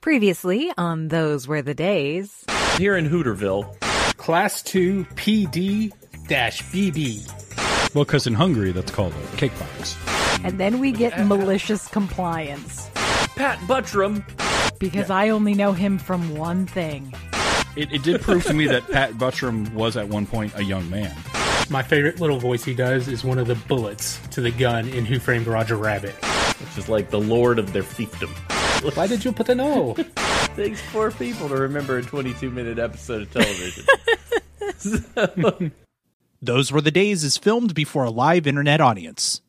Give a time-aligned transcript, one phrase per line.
[0.00, 2.46] Previously on Those Were the Days.
[2.78, 3.78] Here in Hooterville.
[4.16, 5.92] Class 2 PD
[6.26, 7.94] BB.
[7.94, 9.98] Well, because in Hungary, that's called a cake box.
[10.42, 12.88] And then we get malicious compliance.
[12.94, 14.24] Pat Buttram.
[14.78, 17.12] Because I only know him from one thing.
[17.76, 20.88] It, it did prove to me that Pat Buttram was at one point a young
[20.88, 21.14] man.
[21.68, 25.04] My favorite little voice he does is one of the bullets to the gun in
[25.04, 26.14] Who Framed Roger Rabbit.
[26.14, 28.30] Which is like the lord of their fiefdom.
[28.94, 29.94] Why did you put the no?
[30.56, 33.84] Takes four people to remember a 22 minute episode of television.
[34.78, 35.70] so,
[36.42, 39.42] Those Were the Days is filmed before a live internet audience.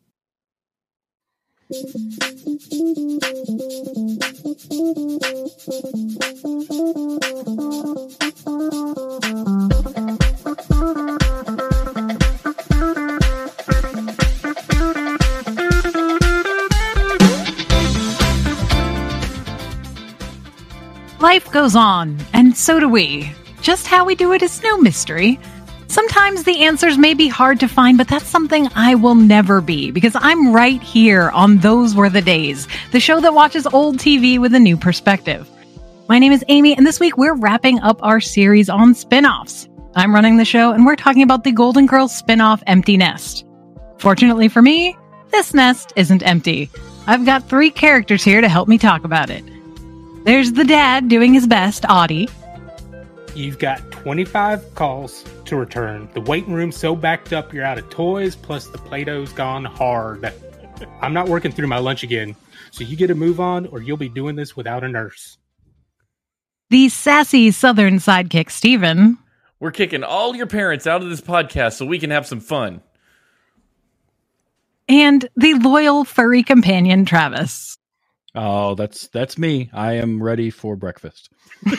[21.22, 23.32] Life goes on, and so do we.
[23.62, 25.40] Just how we do it is no mystery.
[25.86, 29.92] Sometimes the answers may be hard to find, but that's something I will never be
[29.92, 34.40] because I'm right here on Those Were the Days, the show that watches old TV
[34.40, 35.48] with a new perspective.
[36.10, 39.70] My name is Amy, and this week we're wrapping up our series on spin offs.
[39.94, 43.46] I'm running the show, and we're talking about the Golden Girls spin off Empty Nest.
[44.00, 44.98] Fortunately for me,
[45.30, 46.72] this nest isn't empty.
[47.06, 49.44] I've got three characters here to help me talk about it.
[50.24, 52.30] There's the dad doing his best, Audie.
[53.34, 56.10] You've got 25 calls to return.
[56.14, 59.66] The waiting room's so backed up you're out of toys, plus the Play Doh's gone
[59.66, 60.32] hard.
[61.02, 62.36] I'm not working through my lunch again,
[62.72, 65.38] so you get a move on or you'll be doing this without a nurse.
[66.70, 69.18] The sassy southern sidekick, Steven.
[69.60, 72.82] we're kicking all your parents out of this podcast so we can have some fun.
[74.88, 77.78] And the loyal furry companion, Travis.
[78.36, 79.70] Oh, that's that's me.
[79.74, 81.30] I am ready for breakfast.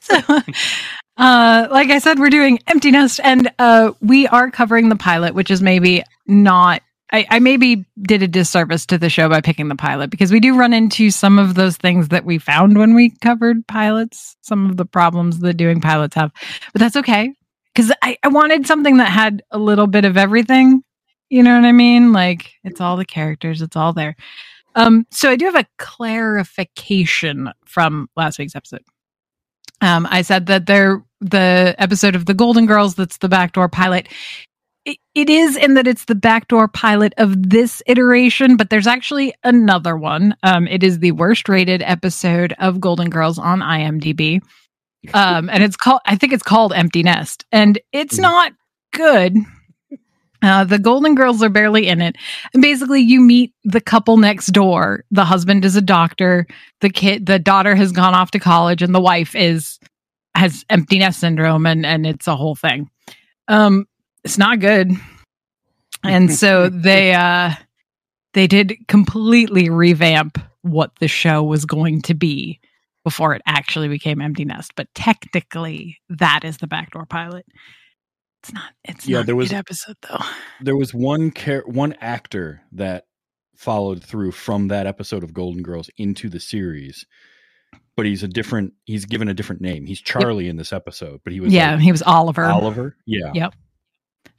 [0.00, 0.18] so,
[1.18, 5.34] uh, like I said, we're doing Empty Nest, and uh, we are covering the pilot,
[5.34, 6.82] which is maybe not.
[7.12, 10.40] I, I maybe did a disservice to the show by picking the pilot because we
[10.40, 14.70] do run into some of those things that we found when we covered pilots, some
[14.70, 16.32] of the problems that doing pilots have.
[16.72, 17.32] But that's okay
[17.74, 20.82] because I, I wanted something that had a little bit of everything.
[21.30, 22.12] You know what I mean?
[22.12, 24.16] Like it's all the characters, it's all there.
[24.74, 28.82] Um, so I do have a clarification from last week's episode.
[29.80, 34.08] Um, I said that there the episode of the Golden Girls that's the backdoor pilot.
[34.84, 39.34] It, it is in that it's the backdoor pilot of this iteration, but there's actually
[39.44, 40.34] another one.
[40.42, 44.40] Um, it is the worst rated episode of Golden Girls on IMDb.
[45.14, 47.46] Um, and it's called I think it's called Empty Nest.
[47.50, 48.52] And it's not
[48.92, 49.34] good.
[50.42, 52.16] Uh, the Golden Girls are barely in it.
[52.54, 55.04] And basically, you meet the couple next door.
[55.10, 56.46] The husband is a doctor.
[56.80, 59.78] The kid, the daughter has gone off to college, and the wife is
[60.34, 62.90] has empty nest syndrome, and and it's a whole thing.
[63.48, 63.86] Um,
[64.24, 64.92] it's not good.
[66.02, 67.52] And so they uh
[68.32, 72.60] they did completely revamp what the show was going to be
[73.04, 74.72] before it actually became empty nest.
[74.76, 77.46] But technically, that is the backdoor pilot.
[78.42, 78.72] It's not.
[78.84, 80.24] It's Yeah, not there a was- good episode though.
[80.60, 83.04] There was one char- one actor that
[83.56, 87.04] followed through from that episode of Golden Girls into the series,
[87.96, 88.72] but he's a different.
[88.86, 89.84] He's given a different name.
[89.84, 92.44] He's Charlie in this episode, but he was Yeah, like he was Oliver.
[92.46, 92.96] Oliver.
[93.06, 93.54] Yeah, Yep.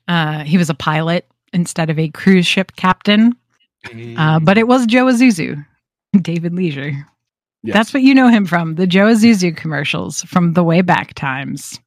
[0.08, 3.34] Uh, he was a pilot instead of a cruise ship captain.
[4.18, 5.64] Uh, but it was Joe Isuzu,
[6.22, 7.08] David Leisure.
[7.64, 7.74] Yes.
[7.76, 11.80] That's what you know him from the Joe Isuzu commercials from the way back times.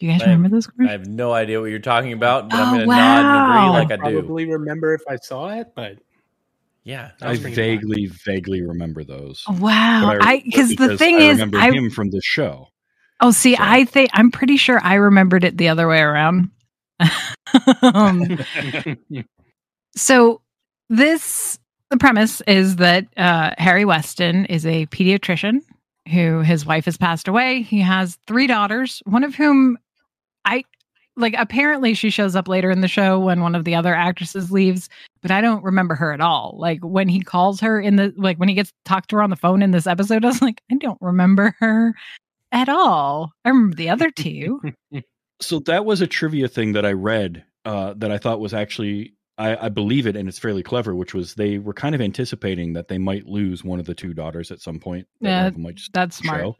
[0.00, 2.68] You guys I- remember those I have no idea what you're talking about, but I'm
[2.68, 3.44] Oh, going to nod and wow.
[3.66, 4.18] agree like I do.
[4.20, 5.98] Probably remember if I saw it, but
[6.84, 7.10] Yeah.
[7.20, 7.56] I'll I bring it back.
[7.56, 9.42] vaguely, vaguely remember those.
[9.48, 10.02] Oh, wow.
[10.18, 12.68] But I because the thing is, I is, remember I him from the show.
[13.20, 16.50] oh see, So- I think I'm pretty sure I remembered it the other way around.
[17.82, 18.38] um,
[19.96, 20.40] So
[20.88, 21.58] this
[21.90, 25.60] the premise is that uh, Harry Weston is a pediatrician
[26.10, 27.62] who his wife has passed away.
[27.62, 29.80] He has three daughters, one of whom I
[31.18, 31.34] like.
[31.36, 34.88] Apparently, she shows up later in the show when one of the other actresses leaves,
[35.20, 36.56] but I don't remember her at all.
[36.58, 39.30] Like when he calls her in the like when he gets talked to her on
[39.30, 41.94] the phone in this episode, I was like, I don't remember her
[42.52, 43.32] at all.
[43.44, 44.60] I remember the other two.
[45.40, 49.14] So that was a trivia thing that I read uh, that I thought was actually
[49.38, 52.72] I, I believe it and it's fairly clever, which was they were kind of anticipating
[52.72, 55.06] that they might lose one of the two daughters at some point.
[55.20, 56.40] that Yeah, That's smart.
[56.40, 56.56] show.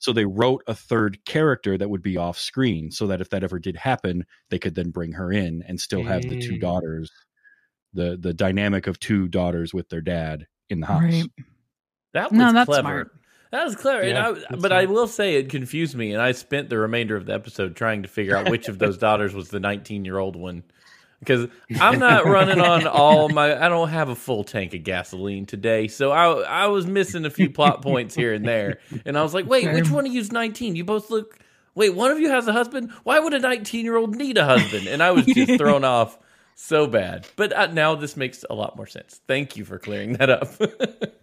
[0.00, 3.42] So they wrote a third character that would be off screen so that if that
[3.42, 6.60] ever did happen, they could then bring her in and still have the two Mm.
[6.60, 7.10] daughters
[7.94, 11.02] the the dynamic of two daughters with their dad in the house.
[11.02, 11.24] Right.
[12.12, 12.82] That was No, that's clever.
[12.82, 13.14] smart.
[13.50, 14.02] That was clever.
[14.06, 16.78] Yeah, and I, that's but I will say it confused me, and I spent the
[16.78, 20.04] remainder of the episode trying to figure out which of those daughters was the 19
[20.04, 20.62] year old one.
[21.20, 21.48] Because
[21.80, 25.88] I'm not running on all my, I don't have a full tank of gasoline today,
[25.88, 29.34] so I I was missing a few plot points here and there, and I was
[29.34, 30.76] like, wait, which one of you's 19?
[30.76, 31.38] You both look.
[31.74, 32.90] Wait, one of you has a husband.
[33.04, 34.86] Why would a 19 year old need a husband?
[34.88, 36.18] And I was just thrown off
[36.54, 37.26] so bad.
[37.36, 39.20] But uh, now this makes a lot more sense.
[39.28, 40.48] Thank you for clearing that up.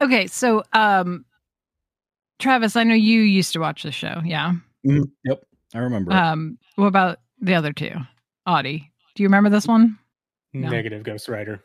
[0.00, 1.24] Okay, so um
[2.38, 4.52] Travis, I know you used to watch the show, yeah.
[4.86, 5.10] Mhm.
[5.24, 5.42] Yep,
[5.74, 6.12] I remember.
[6.12, 7.90] Um what about the other two?
[8.46, 8.92] Audie.
[9.18, 9.98] Do you remember this one?
[10.52, 10.68] No.
[10.68, 11.60] Negative Ghost Rider.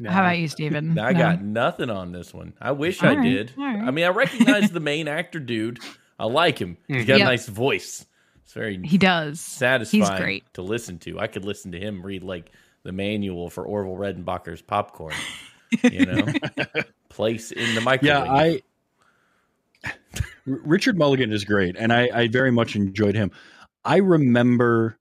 [0.00, 0.10] No.
[0.10, 0.98] How about you, Steven?
[0.98, 1.18] I No?
[1.20, 2.52] got nothing on this one.
[2.60, 3.52] I wish All I right, did.
[3.56, 3.78] all right.
[3.80, 5.78] I mean, I recognize the main actor dude.
[6.18, 6.78] I like him.
[6.88, 7.06] He's mm-hmm.
[7.06, 7.26] got Yep.
[7.28, 8.06] a nice voice.
[8.42, 9.38] It's very He does.
[9.38, 10.54] satisfying He's great.
[10.54, 11.20] to listen to.
[11.20, 12.50] I could listen to him read like
[12.82, 15.14] the manual for Orville Redenbacher's popcorn.
[15.84, 16.26] You know,
[17.08, 18.26] place in the microwave.
[18.26, 18.60] yeah, I.
[19.84, 19.92] R-
[20.44, 23.30] Richard Mulligan is great, and I, I very much enjoyed him.
[23.84, 24.98] I remember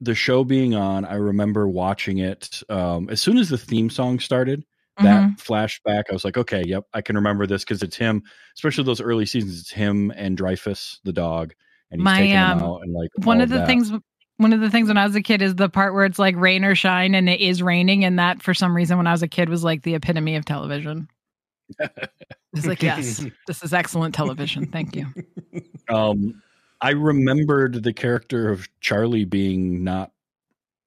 [0.00, 1.04] the show being on.
[1.04, 4.64] I remember watching it um, as soon as the theme song started.
[5.02, 5.38] That Mhm.
[5.38, 8.22] flashback, I was like, okay, yep, I can remember this because it's him.
[8.54, 11.52] Especially those early seasons, it's him and Dreyfus, the dog,
[11.90, 13.66] and he's My, taking um, him out and like one of the that.
[13.66, 13.92] things
[14.38, 16.34] one of the things when I was a kid is the part where it's like
[16.36, 19.22] rain or shine and it is raining and that for some reason when I was
[19.22, 21.08] a kid was like the epitome of television.
[22.54, 24.66] It's like, yes, this is excellent television.
[24.66, 25.06] Thank you.
[25.90, 26.42] Um,
[26.80, 30.12] I remembered the character of Charlie being not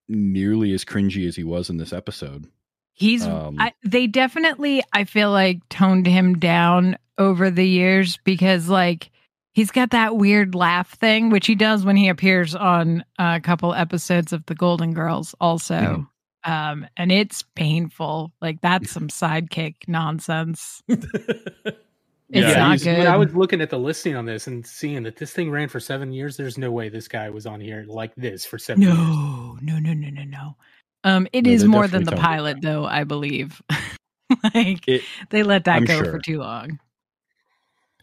[0.07, 2.47] nearly as cringy as he was in this episode.
[2.94, 8.68] He's Um, I, they definitely I feel like toned him down over the years because
[8.68, 9.09] like
[9.53, 13.74] he's got that weird laugh thing which he does when he appears on a couple
[13.74, 16.07] episodes of the Golden Girls also.
[16.44, 18.33] Um and it's painful.
[18.42, 20.83] Like that's some sidekick nonsense.
[22.31, 22.97] It's Yeah, not he's- good.
[22.99, 25.67] When I was looking at the listing on this and seeing that this thing ran
[25.67, 28.83] for seven years, there's no way this guy was on here like this for seven
[28.83, 28.95] years.
[28.95, 30.55] no, no, no, no, no, no.
[31.03, 32.71] Um it No, is more than the pilot down.
[32.73, 33.61] though, I believe.
[34.53, 36.11] like It, they let that I'm go sure.
[36.11, 36.79] for too long.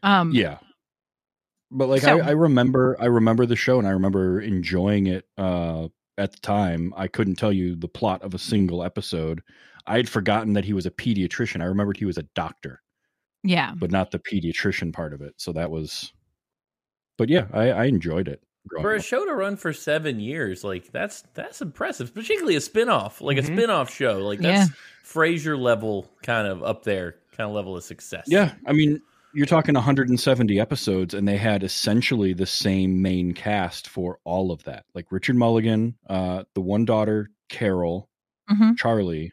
[0.03, 0.59] Um yeah,
[1.71, 5.27] but like So- I, I remember, I remember the show, and I remember enjoying it.
[5.39, 5.89] Uh,
[6.19, 9.43] at the time, I couldn't tell you the plot of a single episode.
[9.87, 11.61] I had forgotten that he was a pediatrician.
[11.61, 12.81] I remembered he was a doctor,
[13.47, 13.73] yeah.
[13.77, 15.35] but not the pediatrician part of it.
[15.39, 16.13] So that was,
[17.19, 18.43] but yeah, I, I enjoyed it.
[18.81, 19.05] for a up.
[19.05, 22.15] show to run for seven years, like that's that's impressive.
[22.15, 23.45] Particularly a spinoff, like Mhm.
[23.59, 24.71] a spinoff show, like that's
[25.05, 28.25] Frasier level, kind of up there, kind of level of success.
[28.27, 29.01] Yeah, I mean,
[29.35, 34.65] you're talking 170 episodes, and they had essentially the same main cast for all of
[34.65, 34.85] that.
[34.95, 38.09] Like Richard Mulligan, uh, the one daughter, Carol,
[38.49, 39.33] hmm Charlie,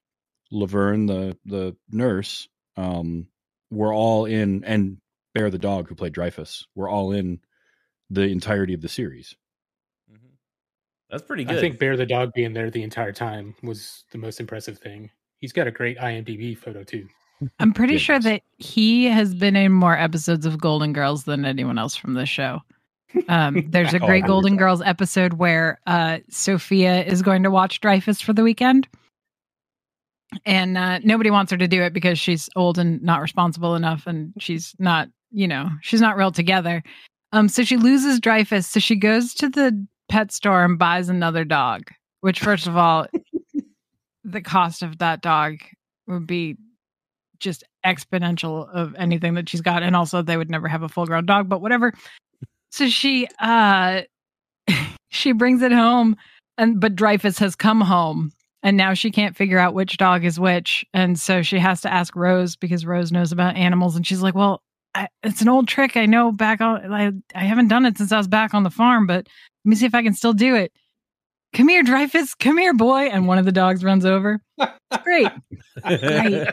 [0.52, 3.28] Laverne, the the nurse, um,
[3.74, 4.98] were all in, and
[5.34, 7.40] Bear the dog, who played Dreyfus, we're all in
[8.10, 9.36] the entirety of the series.
[10.12, 10.18] Mhm.
[11.10, 11.58] that's pretty good.
[11.58, 15.10] I think Bear the dog being there the entire time was the most impressive thing.
[15.40, 17.08] He's got a great IMDb photo too.
[17.60, 18.02] I'm pretty Yes.
[18.04, 22.14] sure that he has been in more episodes of Golden Girls than anyone else from
[22.14, 22.62] the show.
[23.28, 27.82] Um, there's a Oh, great Golden Girls episode where uh, Sophia is going to watch
[27.82, 28.88] Dreyfus for the weekend.
[30.46, 34.08] And uh, nobody wants her to do it because she's old and not responsible enough,
[34.08, 36.84] and she's not, you know, she's not real together.
[37.32, 38.68] Um, so she loses Dreyfus.
[38.68, 41.90] So she goes to the pet store and buys another dog.
[42.22, 43.08] Which, first of all,
[44.24, 45.58] the cost of that dog
[46.08, 46.58] would be
[47.40, 51.06] just exponential of anything that she's got and also they would never have a full
[51.06, 51.92] grown dog but whatever
[52.72, 54.02] so she uh
[55.10, 56.16] she brings it home
[56.58, 58.32] and but Dreyfus has come home
[58.64, 61.94] and now she can't figure out which dog is which and so she has to
[61.94, 64.64] ask Rose because Rose knows about animals and she's like well
[64.96, 68.12] I, it's an old trick I know back on I, I haven't done it since
[68.12, 69.28] I was back on the farm but
[69.66, 70.72] let me see if I can still do it
[71.54, 75.30] come here Dreyfus come here boy and one of the dogs runs over it's great
[75.84, 76.48] Great.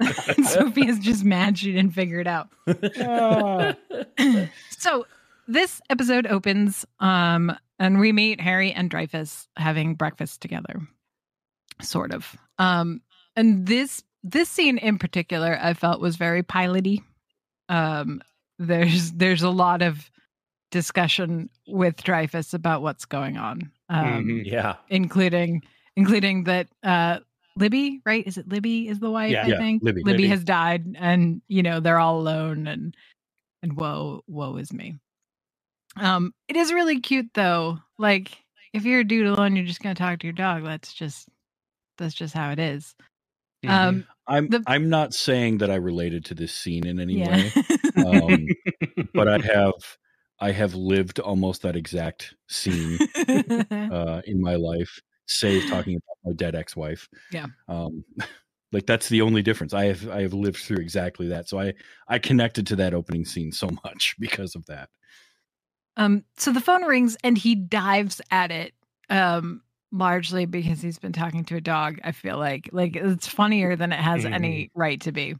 [0.44, 2.48] Sophia's just mad she didn't figure it out.
[4.70, 5.06] so
[5.46, 10.80] this episode opens um and we meet Harry and Dreyfus having breakfast together.
[11.82, 12.36] Sort of.
[12.58, 13.00] Um
[13.36, 17.00] and this this scene in particular I felt was very piloty.
[17.68, 18.20] Um
[18.58, 20.10] there's there's a lot of
[20.70, 23.70] discussion with Dreyfus about what's going on.
[23.88, 24.42] Um Mhm.
[24.44, 25.62] yeah, including
[25.96, 27.20] including that uh
[27.56, 28.26] Libby, right?
[28.26, 29.44] Is it Libby is the wife, Yeah.
[29.44, 29.82] I Yeah, think.
[29.82, 30.02] Libby.
[30.04, 30.28] Libby Libby.
[30.28, 32.94] has died and you know, they're all alone and
[33.62, 34.96] and woe woe is me.
[35.96, 37.78] Um it is really cute though.
[37.98, 38.36] Like
[38.72, 40.64] if you're a dude alone, you're just gonna talk to your dog.
[40.64, 41.28] That's just
[41.98, 42.94] that's just how it is.
[43.64, 43.70] Mhm.
[43.70, 47.30] Um, I'm The- I'm not saying that I related to this scene in any yeah.
[47.36, 47.52] way,
[48.06, 48.46] um,
[49.14, 49.72] but I have
[50.40, 52.98] I have lived almost that exact scene
[53.70, 57.08] uh, in my life, save talking about my dead ex-wife.
[57.32, 57.46] Yeah.
[57.66, 58.04] Um,
[58.72, 59.74] like that's the only difference.
[59.74, 61.48] I have I have lived through exactly that.
[61.48, 61.74] So I
[62.06, 64.90] I connected to that opening scene so much because of that.
[65.96, 68.72] Um, so the phone rings and he dives at it.
[69.10, 71.98] Um, largely because he's been talking to a dog.
[72.04, 75.36] I feel like like it's funnier than it has any right to be.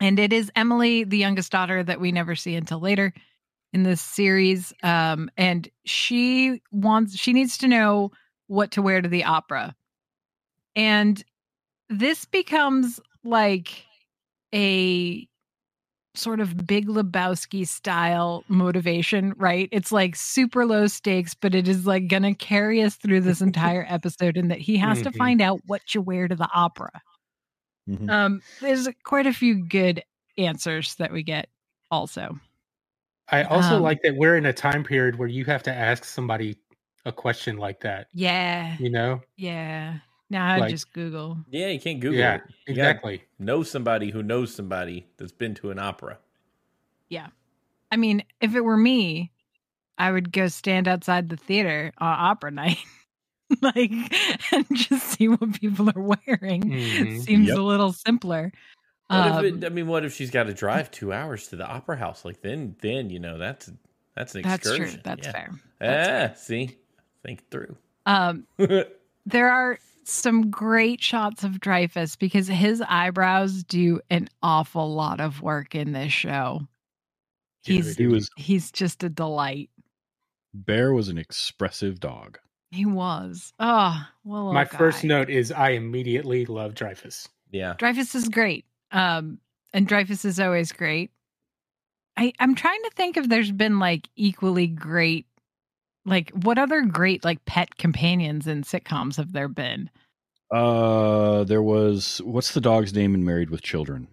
[0.00, 3.12] And it is Emily, the youngest daughter that we never see until later
[3.72, 4.72] in this series.
[4.82, 8.12] Um, and she wants she needs to know
[8.46, 9.74] what to wear to the opera.
[10.74, 11.22] And
[11.88, 13.84] this becomes like
[14.54, 15.28] a
[16.20, 19.68] sort of big Lebowski style motivation, right?
[19.72, 23.40] It's like super low stakes, but it is like going to carry us through this
[23.40, 25.16] entire episode in that he has to Mhm.
[25.16, 27.02] find out what you wear to the opera.
[27.88, 28.10] Mhm.
[28.10, 30.02] Um, there's quite a few good
[30.38, 31.48] answers that we get
[31.90, 32.38] also.
[33.28, 36.04] I also Um, like that we're in a time period where you have to ask
[36.04, 36.56] somebody
[37.04, 38.08] a question like that.
[38.12, 38.76] Yeah.
[38.78, 39.22] You know?
[39.36, 40.00] Yeah.
[40.30, 41.38] Now I Like- just Google.
[41.50, 42.42] Yeah, you can't Google yeah, it.
[42.66, 43.24] You exactly.
[43.38, 46.18] know somebody who knows somebody that's been to an opera.
[47.08, 47.26] Yeah,
[47.90, 49.32] I mean, if it were me,
[49.98, 52.78] I would go stand outside the theater on opera night.
[53.62, 53.90] like
[54.52, 56.62] and just see what people are wearing.
[56.62, 57.20] Mhm.
[57.22, 57.58] Seems Yep.
[57.58, 58.52] a little simpler.
[59.08, 61.56] What Um, if it, I mean, what if she's got to drive two hours to
[61.56, 62.24] the opera house?
[62.24, 63.68] Like then, then you know that's
[64.14, 64.94] that's an that's excursion.
[64.94, 65.02] true.
[65.02, 65.32] That's yeah.
[65.32, 65.50] fair.
[65.80, 66.76] That's Ah, see,
[67.24, 67.76] think through.
[68.06, 68.46] Um,
[69.26, 75.42] there are some great shots of Dreyfus because his eyebrows do an awful lot of
[75.42, 76.66] work in this show.
[77.62, 79.70] He's He was he's just a delight.
[80.54, 82.38] Bear was an expressive dog.
[82.70, 83.52] He was.
[83.58, 84.52] Oh, well.
[84.52, 87.28] My first note is I immediately love Dreyfus.
[87.50, 88.64] yeah, Dreyfus is great.
[88.92, 89.38] Um,
[89.72, 91.10] and Dreyfus is always great.
[92.16, 95.26] I I'm trying to think if there's been like equally great,
[96.10, 99.88] like what other great like pet companions in sitcoms have there been?
[100.50, 104.08] Uh, there was what's the dog's name in Married with Children?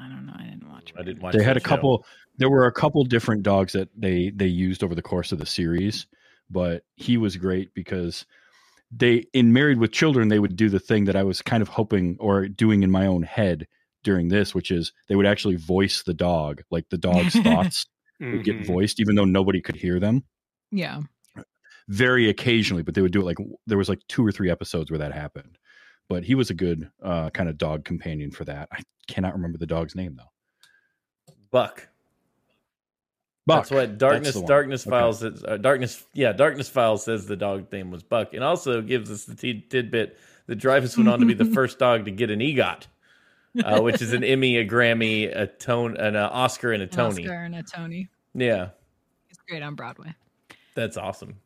[0.00, 0.32] I don't know.
[0.36, 0.92] I didn't watch.
[0.98, 1.34] I didn't watch.
[1.34, 1.68] they had that a show.
[1.76, 5.38] couple there were a couple different dogs that they they used over the course of
[5.38, 6.06] the series
[6.50, 8.26] but he was great because
[8.90, 11.68] they in married with children they would do the thing that i was kind of
[11.68, 13.66] hoping or doing in my own head
[14.02, 17.86] during this which is they would actually voice the dog like the dog's thoughts
[18.20, 18.66] would get Mhm.
[18.66, 20.24] voiced even though nobody could hear them
[20.76, 21.02] Yeah.
[21.88, 24.90] very occasionally but they would do it like there was like two or three episodes
[24.90, 25.56] where that happened
[26.08, 29.58] but he was a good uh, kind of dog companion for that i cannot remember
[29.58, 31.88] the dog's name though Buck.
[33.46, 33.68] Buck.
[33.68, 34.32] That's what darkness.
[34.34, 34.48] the one.
[34.48, 34.90] darkness Okay.
[34.90, 35.18] files.
[35.20, 36.04] Says, uh, darkness.
[36.14, 39.60] Yeah, darkness files says the dog name was Buck, and also gives us the t-
[39.60, 42.86] tidbit that Dreyfus went on to be the first dog to get an EGOT,
[43.64, 47.22] uh, which is an Emmy, a Grammy, a tone, an uh, Oscar, and a Tony.
[47.22, 48.08] Oscar and a Tony.
[48.34, 48.70] Yeah,
[49.30, 50.14] It's great on Broadway.
[50.74, 51.36] That's awesome.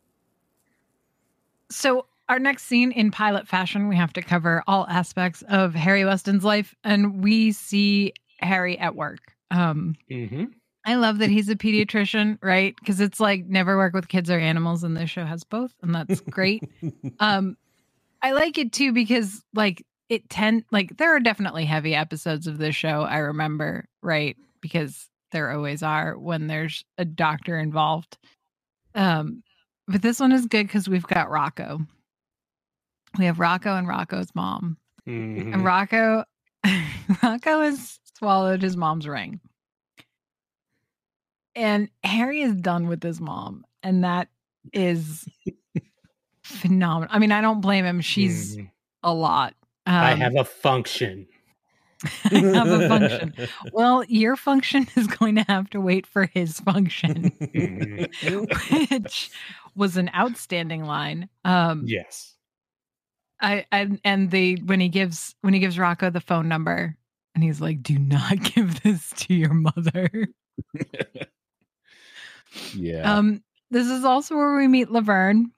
[1.71, 6.05] So our next scene in pilot fashion, we have to cover all aspects of Harry
[6.05, 9.21] Weston's life, and we see Harry at work.
[9.51, 10.53] Um, Mhm.
[10.85, 12.75] I love that he's a pediatrician, right?
[12.79, 15.95] Because it's like never work with kids or animals, and this show has both, and
[15.95, 16.63] that's great.
[17.21, 17.57] um,
[18.23, 22.59] I like it too because like it tend like there are definitely heavy episodes of
[22.59, 23.03] this show.
[23.03, 24.37] I remember, right?
[24.61, 28.17] Because there always are when there's a doctor involved.
[28.95, 29.43] Um,
[29.87, 31.81] but this one is good because we've got Rocco.
[33.19, 34.77] We have Rocco and Rocco's mom.
[35.07, 35.53] Mhm.
[35.55, 36.25] And Rocco
[37.23, 39.41] Rocco has swallowed his mom's ring.
[41.55, 43.65] And Harry is done with his mom.
[43.83, 44.29] And that
[44.73, 45.27] is
[46.43, 47.09] phenomenal.
[47.15, 48.01] I mean, I don't blame him.
[48.01, 48.71] She's Mhm.
[49.03, 49.55] a lot.
[49.87, 51.27] Um, I have a function.
[52.25, 53.35] I have a function.
[53.73, 57.33] Well, your function is going to have to wait for his function,
[58.91, 59.31] which
[59.75, 61.29] was an outstanding line.
[61.45, 62.35] Um, yes.
[63.41, 66.97] I, I and the when he gives when he gives Rocco the phone number
[67.35, 70.11] and he's like, "Do not give this to your mother."
[72.75, 75.53] yeah Um, this is also where we meet Laverne,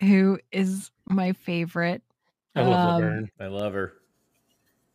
[0.00, 2.02] who is my favorite.
[2.54, 3.30] I love Um, Laverne.
[3.40, 3.94] I love her.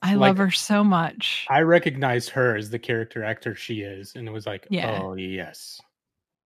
[0.01, 1.45] I Like- love her so much.
[1.49, 4.99] I recognized her as the character actor she is, and it was like, Yeah.
[5.01, 5.79] oh yes.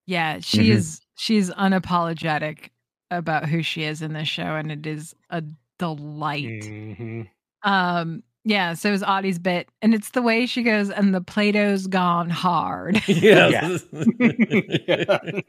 [0.05, 0.73] Yeah, she Mhm.
[0.75, 1.01] is.
[1.15, 2.69] She's unapologetic
[3.11, 5.43] about who she is in this show, and it is a
[5.77, 6.63] delight.
[6.63, 7.29] Mhm.
[7.61, 8.73] Um, yeah.
[8.73, 12.29] So it was Audie's bit, and it's the way she goes, and the Play-Doh's gone
[12.31, 13.01] hard.
[13.07, 13.77] Yeah.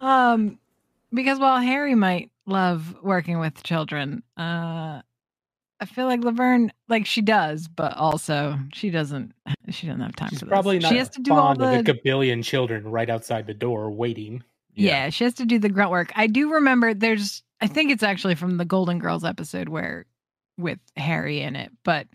[0.00, 0.58] um,
[1.12, 4.22] because while Harry might love working with children.
[4.36, 5.02] Uh,
[5.78, 9.32] I feel like Laverne, like she does, but also she doesn't.
[9.68, 10.50] She doesn't have time She's for this.
[10.50, 13.90] probably not she has to do all the a gabillion children right outside the door
[13.90, 14.42] waiting.
[14.74, 15.10] yeah.
[15.10, 16.12] she has to do the grunt work.
[16.16, 17.42] I do remember there's.
[17.60, 20.06] I think it's actually from the Golden Girls episode where
[20.58, 22.06] with Harry in it, but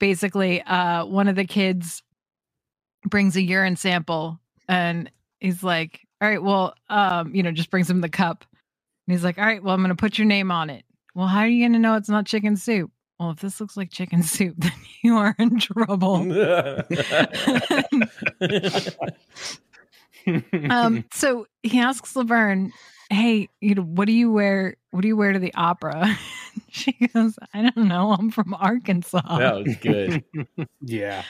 [0.00, 2.02] basically, uh, one of the kids
[3.08, 7.88] brings a urine sample and he's like, "All right, well, um, you know, just brings
[7.88, 8.44] him the cup."
[9.06, 10.84] And he's like, "All right, well, I'm going to put your name on it."
[11.14, 12.90] Well, how are you going to know it's not chicken soup?
[13.18, 16.16] Well, if this looks like chicken soup, then you are in trouble.
[20.70, 22.72] um, so he asks Laverne,
[23.10, 24.76] "Hey, you know, what do you wear?
[24.90, 26.18] What do you wear to the opera?"
[26.70, 28.12] she goes, "I don't know.
[28.12, 30.22] I'm from Arkansas." that was good.
[30.80, 31.22] yeah.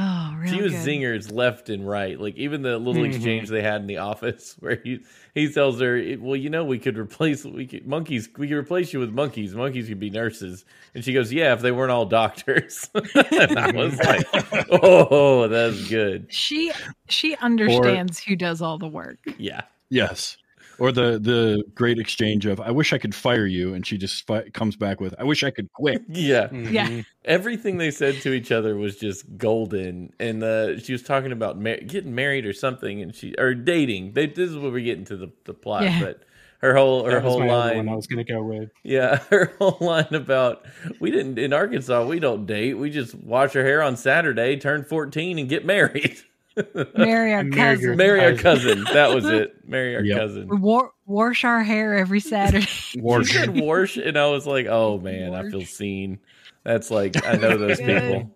[0.00, 0.56] Oh, really?
[0.56, 0.86] she was good.
[0.86, 2.20] zingers left and right.
[2.20, 3.08] Like even the little Mhm.
[3.14, 5.00] exchange they had in the office where he
[5.34, 8.28] he tells her, "Well, you know, we could replace we could, monkeys.
[8.38, 9.54] We could replace you with monkeys.
[9.54, 10.64] Monkeys could be nurses."
[10.94, 14.26] And she goes, "Yeah, if they weren't all doctors." and I was like,
[14.70, 16.72] "Oh, that's good." She
[17.08, 19.18] she understands who does all the work.
[19.38, 20.36] Yeah, Yes.
[20.78, 24.26] Or the the great exchange of "I wish I could fire you," and she just
[24.26, 26.48] fi- comes back with "I wish I could quit." yeah.
[26.52, 26.88] Yeah.
[26.88, 27.04] Mhm.
[27.24, 30.12] Everything they said to each other was just golden.
[30.20, 34.12] And uh, she was talking about mar- getting married or something, and she or dating.
[34.12, 36.00] They, this is where we get into the, the plot, Yeah.
[36.00, 36.22] but.
[36.60, 38.42] Her whole her That was whole my other line one I was going to go
[38.42, 38.70] with.
[38.82, 40.66] Yeah, her whole line about
[40.98, 42.04] we didn't in Arkansas.
[42.04, 42.74] We don't date.
[42.74, 46.18] We just wash our hair on Saturday, turn fourteen, and get married.
[46.96, 47.80] Marry our marry cousin.
[47.84, 48.84] your- Marry our cousin.
[48.92, 49.68] That was it.
[49.68, 50.18] Marry our Yep.
[50.18, 50.60] cousin.
[50.60, 52.66] War- wash our hair every Saturday.
[52.96, 56.18] War- She said wash, and I was like, oh man, I feel seen.
[56.64, 58.34] That's like I know those people.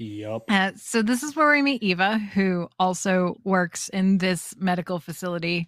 [0.00, 0.44] Yup.
[0.48, 5.66] Uh, so this is where we meet Eva, who also works in this medical facility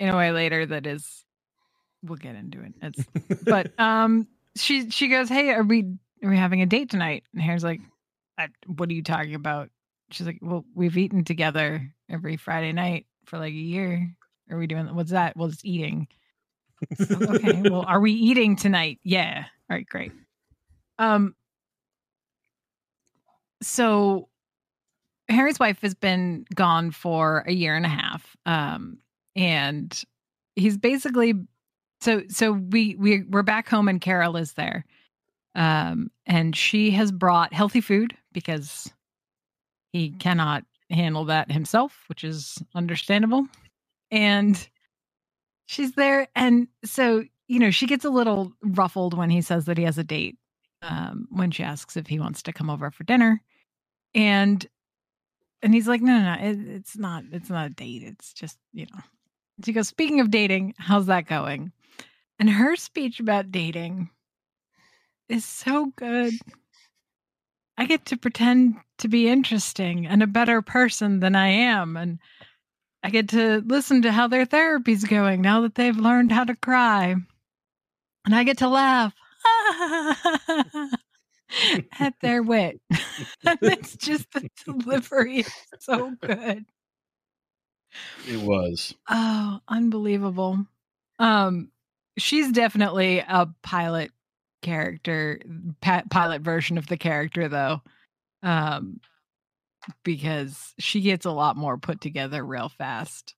[0.00, 1.24] in a way later that is
[2.02, 2.72] we'll get into it.
[2.82, 3.04] It's
[3.44, 5.84] but um she she goes, Hey, are we
[6.24, 7.24] are we having a date tonight?
[7.34, 7.80] And Harry's like,
[8.38, 9.70] I, what are you talking about?
[10.10, 14.14] She's like, Well, we've eaten together every Friday night for like a year.
[14.50, 15.36] Are we doing what's that?
[15.36, 16.08] Well, it's eating.
[17.10, 17.62] okay.
[17.68, 19.00] Well, are we eating tonight?
[19.02, 19.44] Yeah.
[19.70, 20.12] All right, great.
[20.98, 21.34] Um
[23.62, 24.28] so
[25.28, 28.36] Harry's wife has been gone for a year and a half.
[28.46, 28.98] Um
[29.34, 30.02] and
[30.54, 31.34] he's basically
[32.00, 34.84] so so we we we're back home and Carol is there.
[35.56, 38.92] Um and she has brought healthy food because
[39.92, 43.48] he cannot handle that himself, which is understandable.
[44.12, 44.68] And
[45.66, 49.78] she's there and so you know, she gets a little ruffled when he says that
[49.78, 50.38] he has a date.
[50.82, 53.42] Um when she asks if he wants to come over for dinner.
[54.14, 54.66] And
[55.62, 58.02] and he's like, no, no, no, it, it's not, it's not a date.
[58.04, 59.00] It's just, you know.
[59.64, 61.72] She goes, speaking of dating, how's that going?
[62.38, 64.10] And her speech about dating
[65.28, 66.34] is so good.
[67.78, 71.96] I get to pretend to be interesting and a better person than I am.
[71.96, 72.18] And
[73.02, 76.56] I get to listen to how their therapy's going now that they've learned how to
[76.56, 77.14] cry.
[78.24, 79.12] And I get to laugh
[81.98, 82.80] at their wit.
[82.90, 86.64] and it's just the delivery is so good.
[88.28, 88.94] It was.
[89.08, 90.66] Oh, unbelievable.
[91.18, 91.70] Um
[92.18, 94.10] she's definitely a pilot
[94.62, 95.40] character,
[95.80, 97.82] pilot version of the character though.
[98.42, 99.00] Um
[100.02, 103.34] because she gets a lot more put together real fast.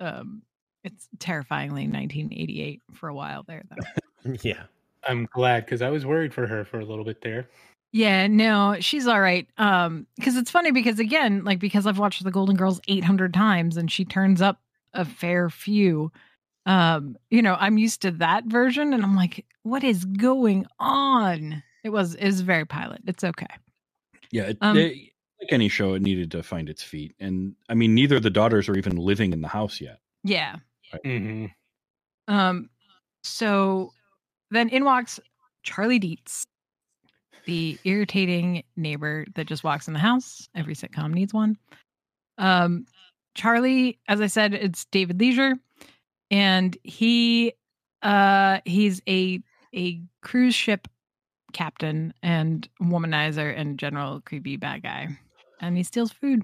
[0.00, 0.42] Um
[0.84, 4.32] it's terrifyingly 1988 for a while there though.
[4.42, 4.64] yeah.
[5.08, 7.48] I'm glad because I was worried for her for a little bit there.
[7.92, 9.48] Yeah, no, she's all right.
[9.58, 13.76] Um, because it's funny because again, like because I've watched the Golden Girls 800 times
[13.76, 14.60] and she turns up
[14.92, 16.12] a fair few.
[16.66, 21.62] Um, you know, I'm used to that version and I'm like, what is going on?
[21.84, 23.02] It was is very pilot.
[23.06, 23.46] It's okay.
[24.32, 27.74] Yeah, it, Um, they- like any show, it needed to find its feet, and I
[27.74, 30.00] mean, neither of the daughters are even living in the house yet.
[30.24, 30.56] Yeah.
[31.04, 31.46] hmm
[32.26, 32.70] Um,
[33.22, 33.92] so
[34.50, 35.20] then in walks
[35.62, 36.46] Charlie Dietz,
[37.44, 40.48] the irritating neighbor that just walks in the house.
[40.54, 41.58] Every sitcom needs one.
[42.38, 42.86] Um,
[43.34, 45.54] Charlie, as I said, it's David Leisure,
[46.30, 47.52] and he,
[48.02, 49.40] uh, he's a
[49.74, 50.88] a cruise ship
[51.52, 55.08] captain and womanizer and general creepy bad guy,
[55.60, 56.42] and he steals food.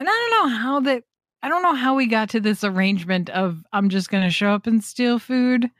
[0.00, 1.04] And I don't know how that
[1.42, 4.66] I don't know how we got to this arrangement of I'm just to show up
[4.66, 5.70] and steal food.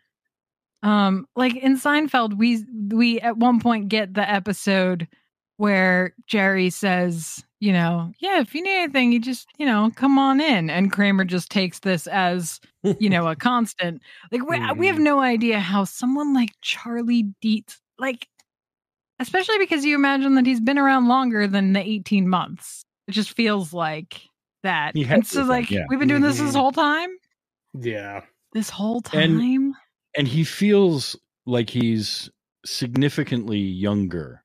[0.82, 5.08] Um like in Seinfeld we we at one point get the episode
[5.56, 10.18] where Jerry says, you know, yeah, if you need anything, you just, you know, come
[10.18, 10.68] on in.
[10.68, 12.60] And Kramer just takes this as,
[13.00, 14.02] you know, a constant.
[14.30, 15.00] Like, we, we have Mhm.
[15.04, 18.28] no idea how someone like Charlie Dietz, like,
[19.18, 22.84] especially because you imagine that he's been around longer than the 18 months.
[23.08, 24.20] It just feels like
[24.62, 24.94] that.
[24.94, 25.86] He and so, like, yeah.
[25.88, 26.58] we've been doing this this Mhm.
[26.58, 27.10] whole time.
[27.72, 28.20] Yeah.
[28.52, 29.74] This whole And- time.
[30.18, 32.28] and he feels like he's
[32.66, 34.44] significantly younger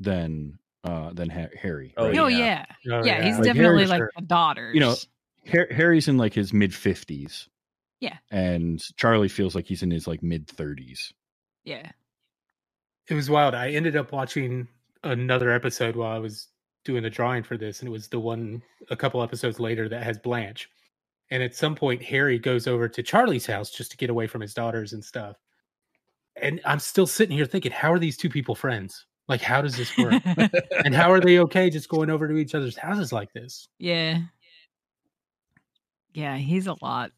[0.00, 1.92] than uh than ha- Harry.
[1.96, 2.18] Oh, right?
[2.18, 2.64] Oh, yeah.
[2.84, 2.94] yeah.
[2.94, 4.10] Oh, yeah, he's Like, definitely Harry's like sure.
[4.16, 4.74] the daughters.
[4.74, 4.94] You know,
[5.50, 7.48] Har- Harry's in like his mid fifties.
[8.00, 8.18] Yeah.
[8.30, 11.12] and Charlie feels like he's in his like mid thirties.
[11.64, 11.90] yeah.
[13.08, 13.54] It was wild.
[13.54, 14.66] I ended up watching
[15.02, 16.48] another episode while I was
[16.86, 20.02] doing the drawing for this, and it was the one a couple episodes later that
[20.02, 20.68] has Blanche.
[21.30, 24.40] And at some point, Harry goes over to Charlie's house just to get away from
[24.40, 25.36] his daughters and stuff.
[26.36, 29.06] And I'm still sitting here thinking, how are these two people friends?
[29.28, 30.22] Like, how does this work?
[30.84, 33.68] and how are they okay just going over to each other's houses like this?
[33.78, 34.20] yeah.
[36.12, 37.10] Yeah, he's a lot.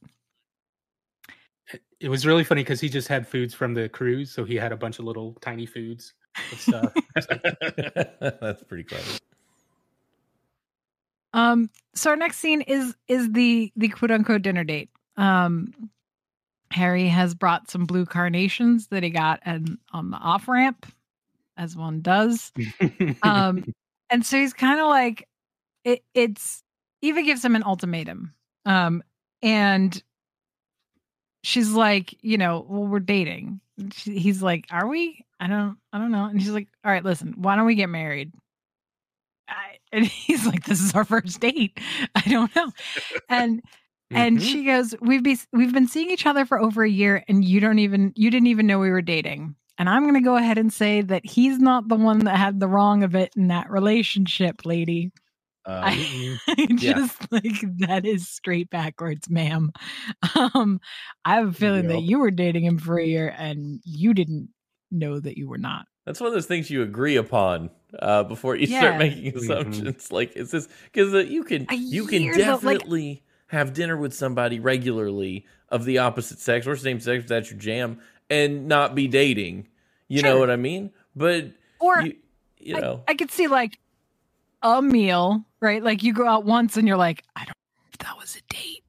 [2.00, 4.72] It was really funny because he just had foods from the cruise, so he had
[4.72, 6.14] a bunch of little tiny foods
[6.50, 6.94] and stuff.
[8.40, 9.18] That's pretty clever.
[11.34, 14.88] Um, so our next scene is is the the quote unquote dinner date.
[15.18, 15.90] Um,
[16.70, 20.86] Harry has brought some blue carnations that he got and on the off ramp,
[21.56, 22.52] as one does.
[23.22, 23.64] Um,
[24.10, 25.28] and so he's kind of like,
[25.84, 26.62] it, it's
[27.02, 28.34] Eva gives him an ultimatum.
[28.64, 29.02] Um,
[29.42, 30.02] and
[31.42, 33.60] she's like, you know, well, we're dating.
[33.92, 35.24] She- He's like, are we?
[35.38, 36.24] I don't, I don't know.
[36.24, 38.32] And she's like, all right, listen, why don't we get married?
[39.48, 41.78] I, and he's like, this is our first date.
[42.14, 42.70] I don't know.
[43.28, 43.62] And
[44.14, 44.42] and Mhm.
[44.42, 47.58] she goes, "We've be we've been seeing each other for over a year, and you
[47.58, 50.58] don't even you didn't even know we were dating." And I'm going to go ahead
[50.58, 53.70] and say that he's not the one that had the wrong of it in that
[53.70, 55.12] relationship, lady.
[55.66, 55.92] Uh, I,
[56.48, 56.80] Mhm.
[56.82, 56.92] Yeah.
[56.94, 59.72] just like that is straight backwards, ma'am.
[60.34, 60.80] Um,
[61.24, 64.48] I have a feeling that you were dating him for a year and you didn't
[64.90, 65.86] know that you were not.
[66.06, 68.78] That's one of those things you agree upon uh, before you Yeah.
[68.80, 69.36] start making Mhm.
[69.36, 70.12] assumptions.
[70.12, 73.72] Like, is this because uh, you can A you can year, though, like- definitely have
[73.72, 77.98] dinner with somebody regularly of the opposite sex or same sex if that's your jam
[78.30, 79.68] and not be dating.
[80.08, 80.90] You know what I mean?
[81.14, 81.46] But
[81.80, 82.16] Or you,
[82.58, 83.78] you know, I, could see like
[84.62, 85.82] a meal, right?
[85.82, 88.54] Like you go out once and you're like, I don't know if that was a
[88.54, 88.84] date.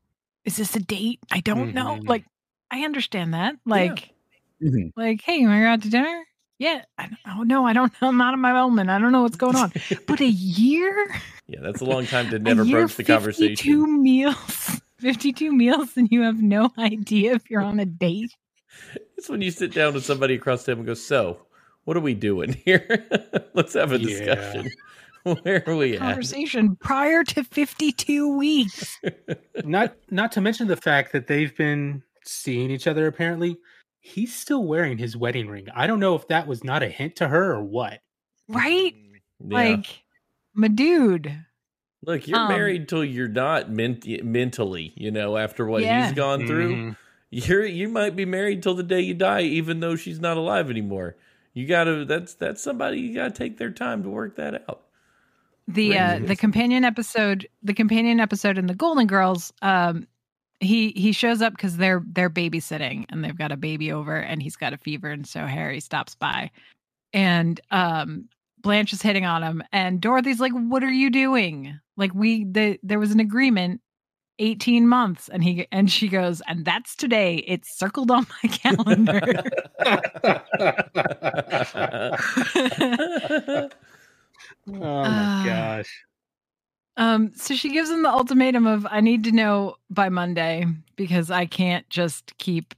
[0.45, 1.19] Is this a date?
[1.31, 1.97] I don't know.
[1.97, 2.07] Mhm.
[2.07, 2.25] Like,
[2.71, 3.55] I understand that.
[3.65, 4.13] Like,
[4.61, 4.91] mhm.
[4.95, 6.23] like, hey, you want to go out to dinner?
[6.59, 6.83] Yeah.
[6.97, 8.07] I don't, oh no, I don't know.
[8.09, 8.89] I'm out of my element.
[8.89, 9.71] I don't know what's going on.
[10.05, 11.13] But a year,
[11.47, 13.55] yeah, that's a long time to never broach the conversation.
[13.55, 18.35] 52 meals, 52 meals, and you have no idea if you're on a date.
[19.17, 21.45] It's when you sit down with somebody across the table and go, "So,
[21.85, 23.07] what are we doing here?
[23.53, 24.07] Let's have a Yeah.
[24.07, 24.71] discussion.
[25.43, 28.99] Where are we at?" Conversation prior to 52 weeks.
[29.65, 33.57] not not to mention the fact that they've been seeing each other apparently
[33.99, 37.15] he's still wearing his wedding ring i don't know if that was not a hint
[37.15, 37.99] to her or what
[38.49, 38.93] Right?
[39.39, 39.57] Yeah.
[39.57, 40.03] Like,
[40.53, 41.37] my dude.
[42.03, 46.05] Look, you're Um, married till you're not ment- mentally, you know, after what Yeah.
[46.05, 46.75] he's gone through.
[46.75, 46.97] Mhm.
[47.31, 50.69] You're you might be married till the day you die, even though she's not alive
[50.69, 51.15] anymore.
[51.53, 54.83] You gotta that's that's somebody you gotta take their time to work that out.
[55.67, 60.07] the uh the companion episode the companion episode in the golden girls um
[60.59, 64.41] he he shows up because they're they're babysitting and they've got a baby over and
[64.41, 66.49] he's got a fever and so harry stops by
[67.13, 72.13] and um blanche is hitting on him and dorothy's like what are you doing like
[72.13, 73.81] we the there was an agreement
[74.39, 79.21] 18 months and he and she goes and that's today it's circled on my calendar
[83.49, 83.69] oh
[84.67, 85.43] my Ah.
[85.45, 86.03] gosh
[86.97, 91.29] Um, so she gives him the ultimatum of I need to know by Monday because
[91.29, 92.73] I can't just keep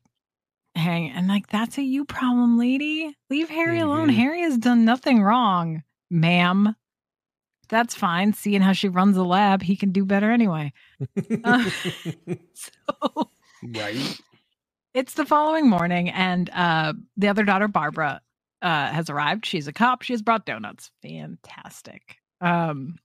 [0.76, 1.12] hanging.
[1.12, 3.16] And like that's a you problem, lady.
[3.30, 4.10] Leave Harry alone.
[4.10, 4.16] Mhm.
[4.16, 6.76] Harry has done nothing wrong, ma'am.
[7.70, 8.34] That's fine.
[8.34, 10.74] Seeing how she runs the lab, he can do better anyway.
[11.44, 11.70] Uh,
[12.54, 13.30] so
[13.76, 14.20] right
[14.94, 18.22] it's the following morning, and uh, the other daughter, Barbara,
[18.62, 19.46] uh, has arrived.
[19.46, 20.02] She's a cop.
[20.02, 20.92] She has brought donuts.
[21.02, 22.18] Fantastic.
[22.42, 22.96] Um,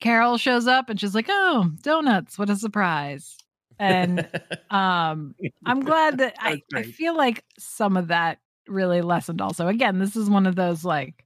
[0.00, 2.38] Carol shows up and she's like, "Oh, donuts!
[2.38, 3.36] What a surprise!"
[3.78, 4.28] And
[4.70, 5.34] um,
[5.66, 9.40] I'm glad that I, I feel like some of that really lessened.
[9.40, 11.24] Also, again, this is one of those like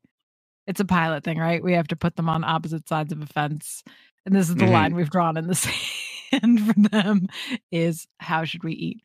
[0.66, 1.62] it's a pilot thing, right?
[1.62, 3.82] We have to put them on opposite sides of a fence,
[4.24, 4.72] and this is the Mhm.
[4.72, 5.54] line we've drawn in the
[6.32, 7.28] sand for them:
[7.70, 9.02] is how should we eat?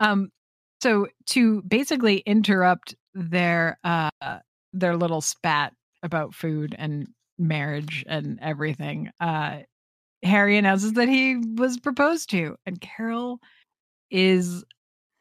[0.00, 0.30] Um,
[0.82, 4.10] so to basically interrupt their uh
[4.72, 7.08] their little spat about food and
[7.38, 9.10] marriage and everything.
[9.18, 9.60] Uh,
[10.22, 13.40] Harry announces that he was proposed to, and Carol
[14.10, 14.64] is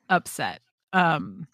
[0.09, 0.61] upset.
[0.93, 1.47] Um,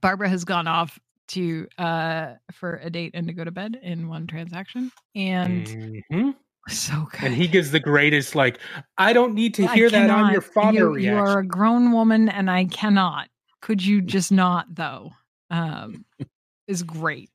[0.00, 4.08] Barbara has gone off to uh for a date and to go to bed in
[4.08, 5.66] one transaction, and
[6.10, 6.34] Mhm.
[6.68, 7.22] so good.
[7.22, 8.58] And he gives the greatest, like,
[8.98, 11.14] I don't need to I hear that on your father You, reaction.
[11.14, 13.28] you are a grown woman, and I cannot.
[13.60, 15.12] Could you just not, though?
[15.50, 16.04] Um,
[16.66, 17.30] is great.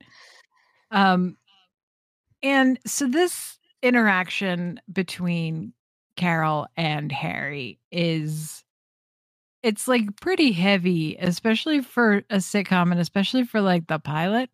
[0.90, 1.36] Um,
[2.42, 5.72] and so this interaction between
[6.16, 8.63] Carol and Harry is
[9.64, 14.50] it's like pretty heavy, especially for a sitcom and especially for like the pilot.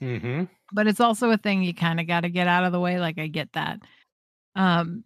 [0.00, 0.48] Mhm.
[0.72, 2.98] But it's also a thing you kind of got to get out of the way.
[3.00, 3.80] Like I get that.
[4.54, 5.04] Um,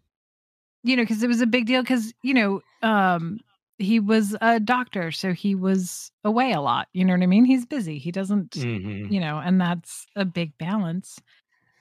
[0.85, 3.41] you know, because it was a big deal because, you know, um,
[3.79, 6.89] he was a doctor, so he was away a lot.
[6.93, 7.45] You know what I mean?
[7.45, 7.99] He's busy.
[7.99, 9.11] He doesn't, Mhm.
[9.11, 11.21] you know, and that's a big balance.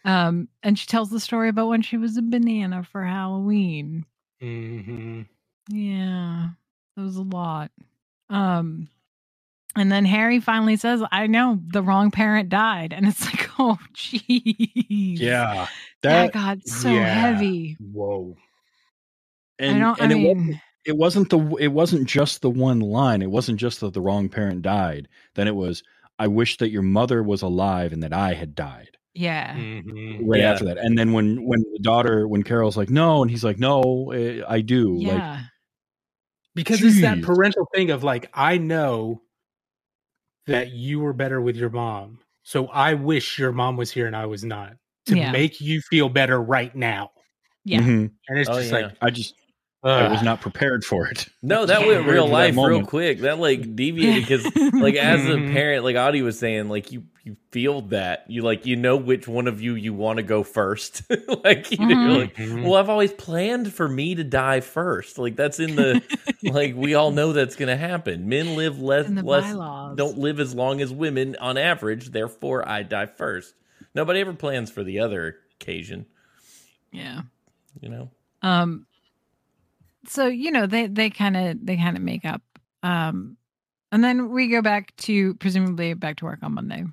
[0.05, 4.05] Um, and she tells the story about when she was a banana for Halloween.
[4.41, 5.27] Mhm.
[5.69, 6.49] Yeah,
[6.97, 7.71] it was a lot.
[8.29, 8.89] Um,
[9.75, 13.77] and then Harry finally says, "I know the wrong parent died," and it's like, oh,
[13.93, 15.67] jeez, Yeah.
[16.01, 17.05] that That got so yeah.
[17.13, 17.77] heavy.
[17.79, 18.35] Whoa.
[19.59, 19.99] and, I don't.
[20.01, 23.21] and I it wasn't mean, it wasn't the it wasn't just the one line.
[23.21, 25.07] It wasn't just that the wrong parent died.
[25.35, 25.83] Then it was
[26.19, 28.97] I wish that your mother was alive and that I had died.
[29.13, 30.21] yeah, Mhm.
[30.25, 30.51] Right Yeah.
[30.51, 33.59] after that, and then when when the daughter when Carol's like no, and he's like
[33.59, 34.95] no, eh, I do.
[35.01, 35.39] Like
[36.57, 39.21] yeah, Because it's that parental thing of like, I know
[40.47, 42.19] that you were better with your mom.
[42.43, 44.73] So I wish your mom was here and I was not
[45.07, 45.31] to Yeah.
[45.31, 47.11] make you feel better right now.
[47.65, 47.81] yeah.
[47.81, 48.11] mhm.
[48.29, 48.77] And it's Oh, just yeah.
[48.87, 49.35] like, I just
[49.83, 51.27] I was not prepared for it.
[51.41, 51.87] No, that Yeah.
[51.87, 53.19] went real Prepared for that life real quick.
[53.19, 54.45] That like deviated because
[54.81, 55.51] like as a Mhm.
[55.53, 59.27] parent, like Audie was saying, like you you feel that you like you know which
[59.27, 61.03] one of you you want to go first.
[61.43, 62.07] like you know, Mhm.
[62.09, 62.63] you're like, Mhm.
[62.63, 65.17] well, I've always planned for me to die first.
[65.19, 66.01] Like that's in the
[66.43, 68.27] like we all know that's gonna happen.
[68.27, 69.95] Men live less less bylaws.
[69.97, 72.09] don't live as long as women on average.
[72.11, 73.53] Therefore, I die first.
[73.93, 76.05] Nobody ever plans for the other occasion.
[76.91, 77.21] yeah.
[77.81, 78.09] You know.
[78.41, 78.87] Um.
[80.07, 82.41] So you know they they kind of they kind of make up.
[82.83, 83.37] Um,
[83.91, 86.85] and then we go back to presumably back to work on Monday.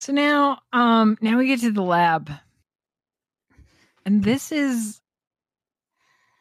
[0.00, 2.30] So now, um, now we get to the lab,
[4.06, 5.00] and this is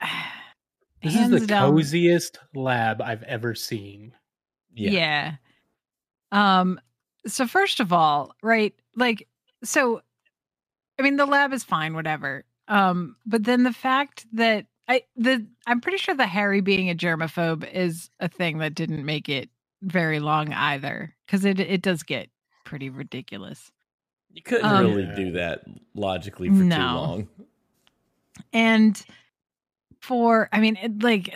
[1.04, 4.14] this is the down- coziest lab I've ever seen.
[4.74, 4.92] Yeah.
[4.92, 5.36] Yeah.
[6.32, 6.80] Um
[7.28, 8.74] so first of all, right?
[8.96, 9.28] Like
[9.64, 10.02] so
[11.00, 12.46] I mean the lab is fine whatever.
[12.68, 16.96] Um but then the fact that I the I'm pretty sure the Harry being a
[16.96, 19.50] germaphobe is a thing that didn't make it
[19.84, 22.30] very long either cuz it it does get
[22.70, 23.72] pretty ridiculous.
[24.32, 25.62] You couldn't Um, really do that
[25.96, 27.28] logically for too long.
[28.54, 29.04] And
[30.00, 31.36] for I mean it, like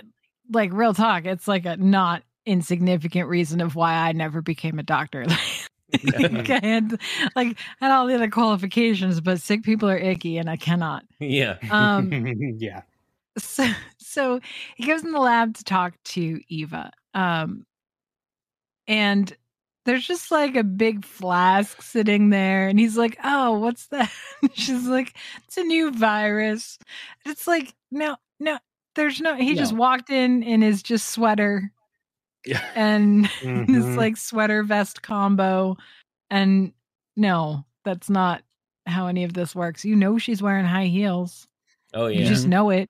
[0.51, 4.83] like real talk, it's like a not insignificant reason of why I never became a
[4.83, 5.25] doctor.
[6.03, 7.01] like I had
[7.35, 11.03] like I had all the other qualifications, but sick people are icky and I cannot.
[11.19, 11.57] Yeah.
[11.71, 12.11] Um
[12.59, 12.81] yeah.
[13.39, 13.67] so
[13.97, 14.39] so
[14.75, 16.91] he goes in the lab to talk to Eva.
[17.15, 17.65] Um
[18.87, 19.35] and
[19.85, 24.11] there's just like a big flask sitting there and he's like, "Oh, what's that?"
[24.53, 25.13] She's like,
[25.45, 26.77] "It's a new virus."
[27.25, 28.57] It's like, "No, no,
[28.95, 31.71] there's no he just walked in in his just sweater
[32.45, 32.63] Yeah.
[32.75, 33.97] and this Mhm.
[33.97, 35.77] like sweater vest combo
[36.29, 36.73] and
[37.15, 38.43] no, that's not
[38.85, 39.85] how any of this works.
[39.85, 41.47] You know she's wearing high heels.
[41.93, 42.21] Oh yeah.
[42.21, 42.89] You just know it.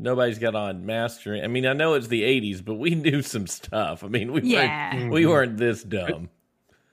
[0.00, 1.44] Nobody's got on mastering.
[1.44, 4.02] I mean, I know it's the '80s, but we knew some stuff.
[4.02, 4.94] I mean, we Yeah.
[4.96, 6.28] weren't we weren't this dumb.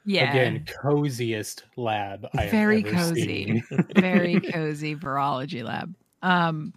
[0.06, 0.30] Yeah.
[0.30, 3.22] Again, coziest lab I have Very ever cozy.
[3.26, 3.64] seen.
[3.96, 5.94] very cozy virology lab.
[6.22, 6.74] Um,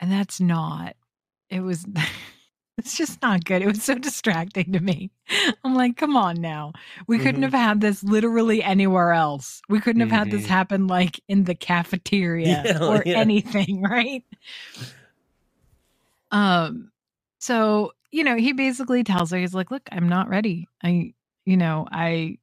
[0.00, 0.96] and that's not.
[1.50, 1.86] It was.
[2.78, 3.62] It's just not good.
[3.62, 5.10] It was so distracting to me.
[5.64, 6.74] I'm like, come on now.
[7.06, 7.44] We couldn't Mhm.
[7.44, 9.62] have had this literally anywhere else.
[9.70, 10.48] We couldn't have had this Mhm.
[10.48, 13.16] happen like in the cafeteria Yeah, or yeah.
[13.16, 14.22] anything, right?
[16.30, 16.90] Um,
[17.38, 20.66] so you know, he basically tells her, he's like, Look, I'm not ready.
[20.82, 21.12] I
[21.44, 22.38] you know, I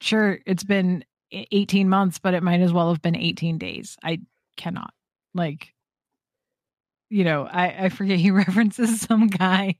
[0.00, 3.96] sure it's been e- 18 months, but it might as well have been 18 days.
[4.02, 4.20] I
[4.56, 4.92] cannot.
[5.34, 5.74] Like,
[7.10, 9.76] you know, I, I forget he references some guy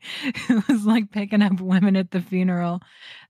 [0.46, 2.80] who was like picking up women at the funeral.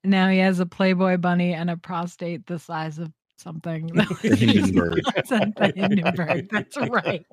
[0.03, 3.89] Now he has a Playboy bunny and a prostate the size of something.
[4.21, 5.03] Hindenburg.
[5.75, 6.49] Hindenburg.
[6.51, 7.25] That's right.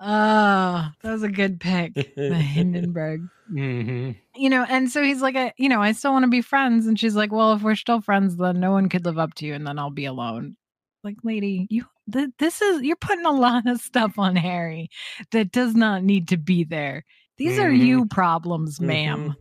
[0.00, 1.94] Oh, that was a good pick.
[1.94, 4.14] The Hindenburg Mhm.
[4.36, 6.86] you know and so he's like I, you know i still want to be friends
[6.86, 9.46] and she's like well if we're still friends then no one could live up to
[9.46, 10.54] you and then i'll be alone
[11.02, 14.90] like, lady, you th- this is you're putting a lot of stuff on Harry
[15.32, 17.04] that does not need to be there.
[17.38, 17.78] These are Mhm.
[17.86, 19.34] you problems, madam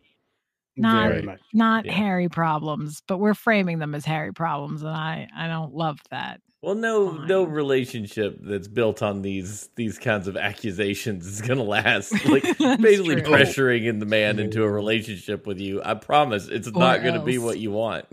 [0.78, 1.42] Not- Very much.
[1.54, 1.94] not Yeah.
[1.94, 6.40] Harry problems, but we're framing them as Harry problems, and I I don't love that.
[6.64, 12.14] Well, no, no relationship that's built on these these kinds of accusations is gonna last.
[12.26, 12.44] Like
[12.82, 13.24] basically true.
[13.32, 15.82] pressuring in the man into a relationship with you.
[15.84, 18.06] I promise, it's Or not gonna be what you want.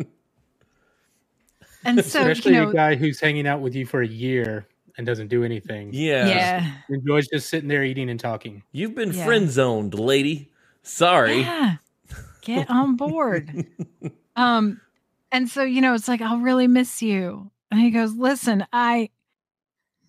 [1.86, 4.66] And so Especially you know, a guy who's hanging out with you for a year
[4.96, 5.90] and doesn't do anything.
[5.92, 8.62] Yeah, yeah, Enjoys just sitting there eating and talking.
[8.72, 9.24] you've been Yeah.
[9.24, 10.50] friend zoned, lady.
[10.82, 11.40] Sorry.
[11.40, 11.76] yeah,
[12.42, 13.66] get on board.
[14.36, 14.80] um,
[15.32, 17.50] and so you know, it's like I'll really miss you.
[17.74, 19.10] And he goes, "Listen, I."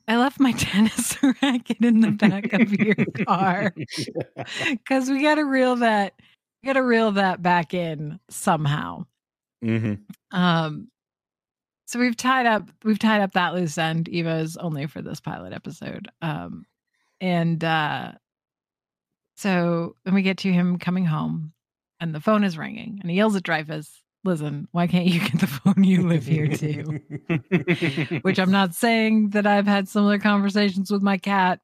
[0.08, 2.94] I left my tennis racket in the back of your
[3.26, 3.74] car
[4.70, 6.14] because we got to reel that,
[6.62, 9.08] we got to reel that back in somehow.
[9.64, 9.96] hmm
[10.30, 10.90] Um,
[11.88, 14.08] so we've tied up we've tied up that loose end.
[14.08, 16.08] Eva's only for this pilot episode.
[16.22, 16.68] Um,
[17.20, 18.12] and uh,
[19.38, 21.52] so then we get to him coming home,
[22.00, 25.40] and the phone is ringing, and he yells at Dreyfus, "Listen, why can't you get
[25.40, 25.84] the phone?
[25.84, 27.00] You live here too."
[28.24, 31.62] Which I'm not saying that I've had similar conversations with my cat,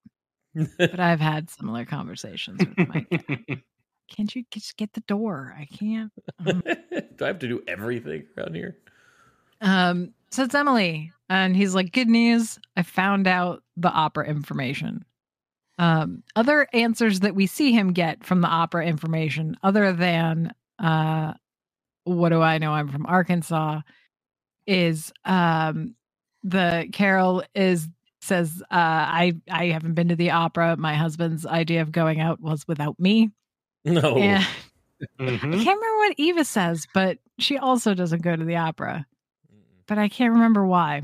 [0.77, 3.25] but I've had similar conversations with my cat.
[4.15, 5.55] Can't you just get the door?
[5.57, 6.11] I can't.
[6.45, 6.61] Um,
[7.15, 8.77] Do I have to do everything around here?
[9.61, 12.59] Um, so it's Emily, and he's like, "Good news!
[12.75, 15.05] I found out the opera information."
[15.79, 21.33] Um, other answers that we see him get from the opera information, other than uh,
[22.03, 22.71] "What do I know?
[22.73, 23.81] I'm from Arkansas,"
[24.67, 25.95] is um,
[26.43, 27.87] the Carol is
[28.21, 30.77] says, uh, "I I haven't been to the opera.
[30.77, 33.29] My husband's idea of going out was without me."
[33.83, 34.15] No.
[34.17, 34.45] And
[35.19, 35.41] I Mhm.
[35.41, 39.05] can't remember what Eva says, but she also doesn't go to the opera
[39.87, 41.01] but I can't remember why.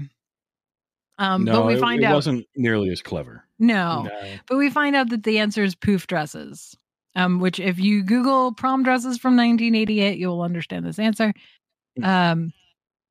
[1.17, 3.43] Um, no, but we it, find it out wasn't nearly as clever.
[3.59, 4.35] no, No.
[4.47, 6.77] but we find out that the answer is poof dresses.
[7.17, 11.33] Um, which if you Google prom dresses from 1988, you'll understand this answer.
[12.03, 12.53] Um,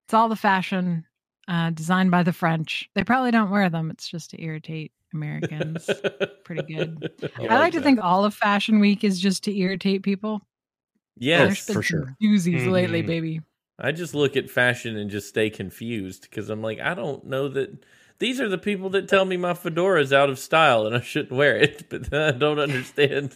[0.07, 1.05] it's all the fashion
[1.49, 2.89] uh, designed by the French.
[2.95, 3.91] They probably don't wear them.
[3.91, 5.91] It's just to irritate Americans.
[6.45, 7.11] Pretty good.
[7.51, 10.41] I like to think all of Fashion Week is just to irritate people.
[11.19, 12.17] Yes, There's for sure.
[12.23, 13.07] Doozies lately, Mhm.
[13.07, 13.41] baby.
[13.81, 17.49] I just look at fashion and just stay confused because I'm like, I don't know
[17.49, 17.85] that
[18.21, 21.01] these are the people that tell me my fedora is out of style and I
[21.01, 23.35] shouldn't wear it, but I don't understand.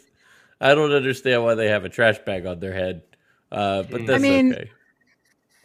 [0.60, 3.02] I don't understand why they have a trash bag on their head.
[3.50, 4.70] Uh, but I that's mean, okay.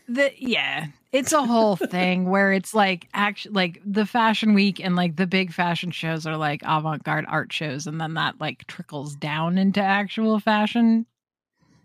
[0.08, 4.96] the yeah it's a whole thing where it's like actually like the fashion week and
[4.96, 9.16] like the big fashion shows are like avant-garde art shows and then that like trickles
[9.16, 11.06] down into actual fashion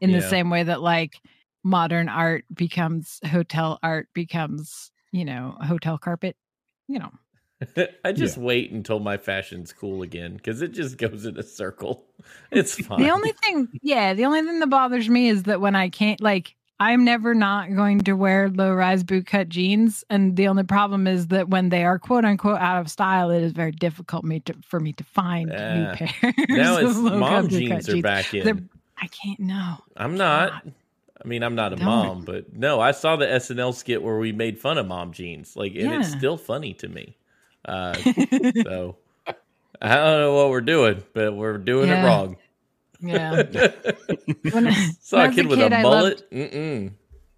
[0.01, 1.21] in the same way that like
[1.63, 6.37] modern art becomes hotel art becomes you know hotel carpet
[6.89, 7.11] you know
[8.05, 12.05] I just wait until my fashion's cool again because it just goes in a circle.
[12.51, 13.01] It's fine.
[13.03, 16.21] the only thing yeah the only thing that bothers me is that when i can't
[16.21, 20.65] like i'm never not going to wear low rise boot cut jeans and the only
[20.65, 24.25] problem is that when they are quote unquote out of style it is very difficult
[24.25, 25.75] me to, for me to find Ah.
[25.75, 28.69] new pairs now it's mom jeans are back They're- in.
[29.01, 30.63] i can't know I'm not.
[31.25, 31.85] I mean, I'm not a Don't.
[31.85, 35.55] mom, but no, I saw the SNL skit where we made fun of mom jeans.
[35.55, 37.15] Like, and it's still funny to me.
[37.65, 38.97] Uh, so
[39.83, 42.03] I don't know what we're doing, but we're doing Yeah.
[42.03, 42.37] it wrong.
[43.03, 43.43] yeah
[44.53, 46.03] when I, Saw when I a was kid with kid, a I mullet.
[46.21, 46.93] loved- Mm-mm.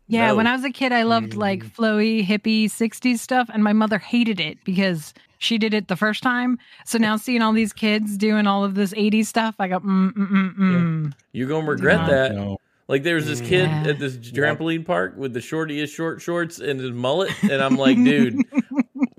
[0.08, 0.36] Yeah, No.
[0.36, 3.98] when I was a kid, I loved like flowy, hippie, 60s stuff, and my mother
[3.98, 6.58] hated it because she did it the first time.
[6.84, 10.12] So now seeing all these kids doing all of this 80s stuff, I go, mm,
[10.12, 11.12] mm, mm, mm.
[11.32, 12.10] You're gonna regret not.
[12.10, 12.34] that.
[12.34, 12.58] No.
[12.88, 13.84] Like there was this kid Yeah.
[13.86, 17.96] at this trampoline park with the shortiest short shorts and his mullet, and I'm like,
[18.04, 18.42] dude,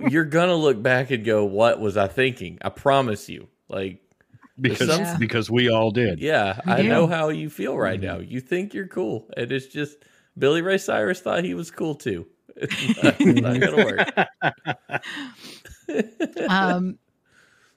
[0.09, 3.47] you're gonna look back and go, "What was I thinking?" I promise you.
[3.69, 3.99] Like,
[4.59, 5.17] Because Yeah.
[5.19, 6.19] because we all did.
[6.19, 6.87] yeah, I do.
[6.89, 8.19] know how you feel right now.
[8.19, 9.97] You think you're cool, and it's just
[10.37, 12.27] Billy Ray Cyrus thought he was cool too.
[12.55, 15.01] It's not, it's not gonna work.
[16.49, 16.99] um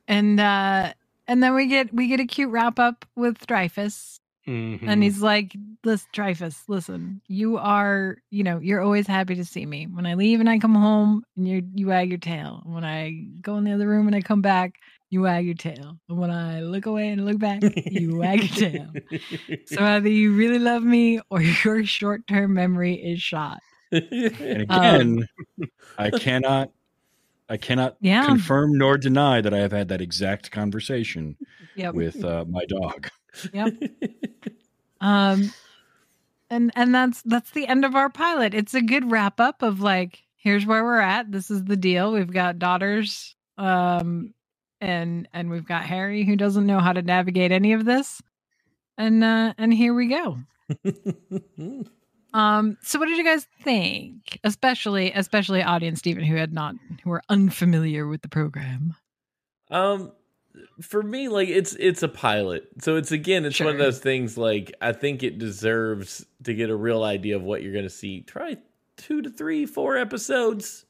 [0.09, 0.93] and uh
[1.27, 4.89] and then we get we get a cute wrap up with Dreyfus Mhm.
[4.89, 9.67] and he's like listen Dreyfus listen you are you know you're always happy to see
[9.67, 12.85] me when I leave and I come home and you you wag your tail when
[12.85, 14.75] I go in the other room and I come back
[15.11, 18.51] you wag your tail and when I look away and look back you wag your
[18.51, 18.97] tail
[19.67, 23.59] so either you really love me or your short-term memory is shot
[23.93, 25.29] And Um, again,
[25.99, 26.71] I cannot
[27.49, 28.25] I cannot Yeah.
[28.27, 31.37] confirm nor deny that I have had that exact conversation
[31.75, 33.09] yep with uh, my dog.
[33.53, 33.75] Yep.
[35.01, 35.53] Um
[36.51, 38.55] and and that's that's the end of our pilot.
[38.55, 41.31] It's a good wrap up of like here's where we're at.
[41.31, 42.13] This is the deal.
[42.13, 44.33] We've got daughters, um,
[44.81, 48.23] and and we've got Harry who doesn't know how to navigate any of this,
[48.97, 50.39] and uh, and here we go.
[52.35, 54.39] Um, so what did you guys think?
[54.45, 58.95] Especially, especially audience Stephen, who had not, who were unfamiliar with the program.
[59.71, 60.13] Um,
[60.81, 64.37] for me, like it's it's a pilot, so it's again, it's one of those things.
[64.39, 67.91] Like I think it deserves to get a real idea of what you're going to
[67.91, 68.21] see.
[68.23, 68.57] Try
[68.97, 70.85] two to three, four episodes,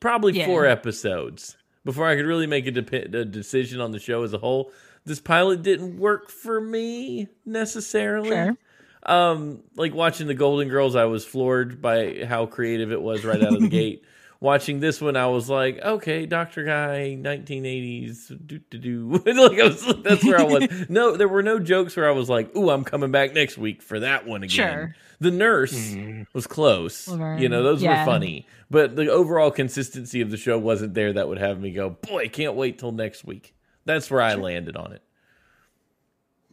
[0.00, 0.46] probably Yeah.
[0.46, 4.32] four episodes before I could really make a, dep- a decision on the show as
[4.32, 4.72] a whole.
[5.04, 8.30] This pilot didn't work for me necessarily.
[8.30, 8.56] Sure.
[9.04, 13.42] Um, like watching the Golden Girls, I was floored by how creative it was right
[13.42, 14.04] out of the gate.
[14.42, 19.08] Watching this one, I was like, okay, Doctor Guy, 1980s, do do do.
[19.24, 20.68] like I was, that's where I was.
[20.88, 23.80] No, there were no jokes where I was like, ooh, I'm coming back next week
[23.82, 24.48] for that one again.
[24.50, 24.94] Sure.
[25.20, 26.26] The Nurse Mhm.
[26.32, 27.06] was close.
[27.06, 28.00] Laverne, You know, those yeah.
[28.04, 31.12] were funny, but the overall consistency of the show wasn't there.
[31.12, 33.54] That would have me go, boy, can't wait till next week.
[33.84, 35.02] That's where I landed on it.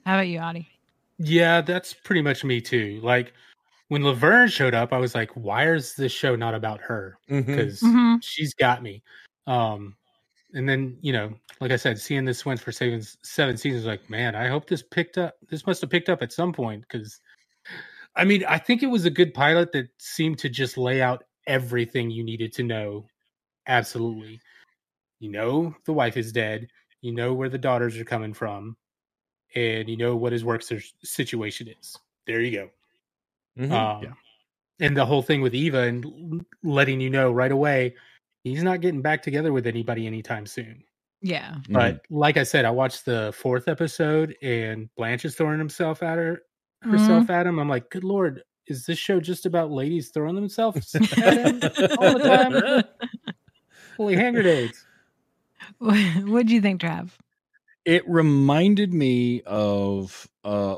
[0.05, 0.69] How about you, Audie?
[1.17, 2.99] Yeah, that's pretty much me too.
[3.01, 3.33] Like
[3.89, 7.17] when Laverne showed up, I was like, why is this show not about her?
[7.27, 8.23] Because Mhm.
[8.23, 9.03] she's got me.
[9.47, 9.97] Um,
[10.53, 14.09] and then you know, like I said, seeing this went for seven seven seasons, like
[14.09, 15.35] man, I hope this picked up.
[15.49, 17.19] This must have picked up at some point because,
[18.15, 21.23] I mean, I think it was a good pilot that seemed to just lay out
[21.47, 23.05] everything you needed to know.
[23.67, 24.39] Absolutely,
[25.19, 26.67] you know, the wife is dead.
[27.01, 28.77] You know where the daughters are coming from,
[29.55, 30.63] and you know what his work
[31.03, 31.97] situation is.
[32.25, 32.69] There you go.
[33.58, 33.72] Mhm.
[33.72, 34.14] Um, Yeah.
[34.82, 37.95] And the whole thing with Eva and letting you know right away,
[38.45, 40.84] he's not getting back together with anybody anytime soon.
[41.22, 41.56] Yeah.
[41.70, 46.18] But like I said, I watched the fourth episode and Blanche is throwing himself at
[46.18, 46.43] her
[46.82, 47.60] herself at him.
[47.60, 51.60] I'm like, good lord, is this show just about ladies throwing themselves at him
[52.00, 52.84] all the time?
[53.97, 54.86] Holy hand grenades.
[55.80, 57.10] What do you think, Trav?
[57.86, 60.76] it reminded me of uh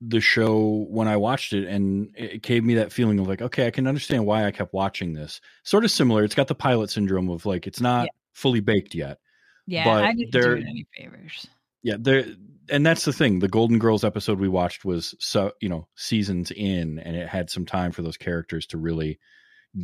[0.00, 3.66] the show when I watched it, and it gave me that feeling of like, okay,
[3.66, 5.40] I can understand why I kept watching this.
[5.64, 6.22] Sort of similar.
[6.24, 8.10] It's got the pilot syndrome of like it's not Yeah.
[8.34, 9.18] fully baked yet.
[9.66, 11.46] Yeah, But I didn't do there- it any favors.
[11.82, 12.24] Yeah, there,
[12.70, 13.38] and that's the thing.
[13.38, 17.50] The Golden Girls episode we watched was so you know seasons in, and it had
[17.50, 19.18] some time for those characters to really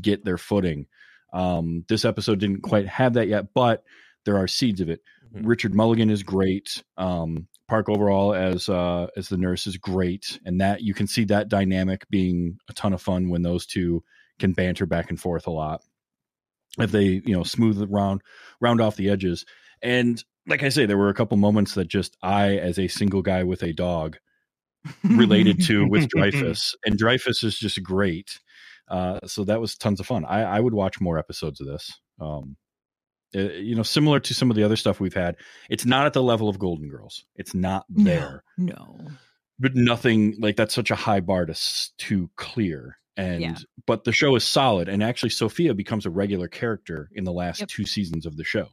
[0.00, 0.86] get their footing.
[1.32, 3.84] Um, this episode didn't quite have that yet, but
[4.24, 5.02] there are seeds of it.
[5.34, 5.42] Mhm.
[5.46, 6.82] Richard Mulligan is great.
[6.96, 11.24] Um, Park overall as uh, as the nurse is great, and that you can see
[11.24, 14.02] that dynamic being a ton of fun when those two
[14.38, 15.82] can banter back and forth a lot.
[16.78, 18.22] If they you know smooth it round
[18.60, 19.46] round off the edges,
[19.82, 23.22] and like I say, there were a couple moments that just I, as a single
[23.22, 24.18] guy with a dog,
[25.02, 28.40] related to with Dreyfus, and Dreyfus is just great.
[28.88, 30.24] Uh, so that was tons of fun.
[30.26, 31.90] I, I would watch more episodes of this.
[32.20, 32.56] Um,
[33.34, 35.36] uh, you know, similar to some of the other stuff we've had.
[35.70, 37.24] It's not at the level of Golden Girls.
[37.36, 38.98] It's not there, No.
[39.58, 42.98] but nothing like that's such a high bar to s- to clear.
[43.16, 43.56] And Yeah.
[43.86, 47.60] but the show is solid, and actually Sophia becomes a regular character in the last
[47.60, 47.68] Yep.
[47.68, 48.68] two seasons of the show.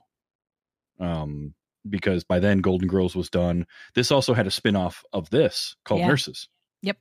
[1.00, 1.54] Um,
[1.90, 3.66] because by then Golden Girls was done.
[3.96, 6.08] This also had a spin-off of this called Yeah.
[6.08, 6.48] Nurses.
[6.84, 6.98] Yep.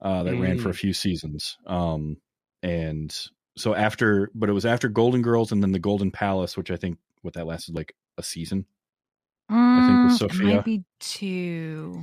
[0.00, 1.56] Uh, that ran for a few seasons.
[1.66, 2.18] Um,
[2.62, 3.14] and
[3.58, 6.76] so after, but it was after Golden Girls and then the Golden Palace, which I
[6.76, 8.64] think what that lasted like a season.
[9.50, 10.54] I think with Mm, Sophia.
[10.56, 12.02] might be two.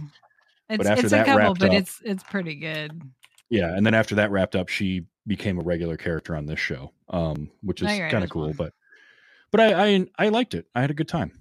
[0.69, 3.01] It's, after it's a that couple, but up- it's it's pretty good.
[3.49, 6.91] Yeah, and then after that wrapped up, she became a regular character on this show,
[7.09, 8.45] um, which is right, kind of cool.
[8.45, 8.53] well.
[8.57, 8.73] But
[9.51, 10.65] but I, I I liked it.
[10.73, 11.37] I had a good time.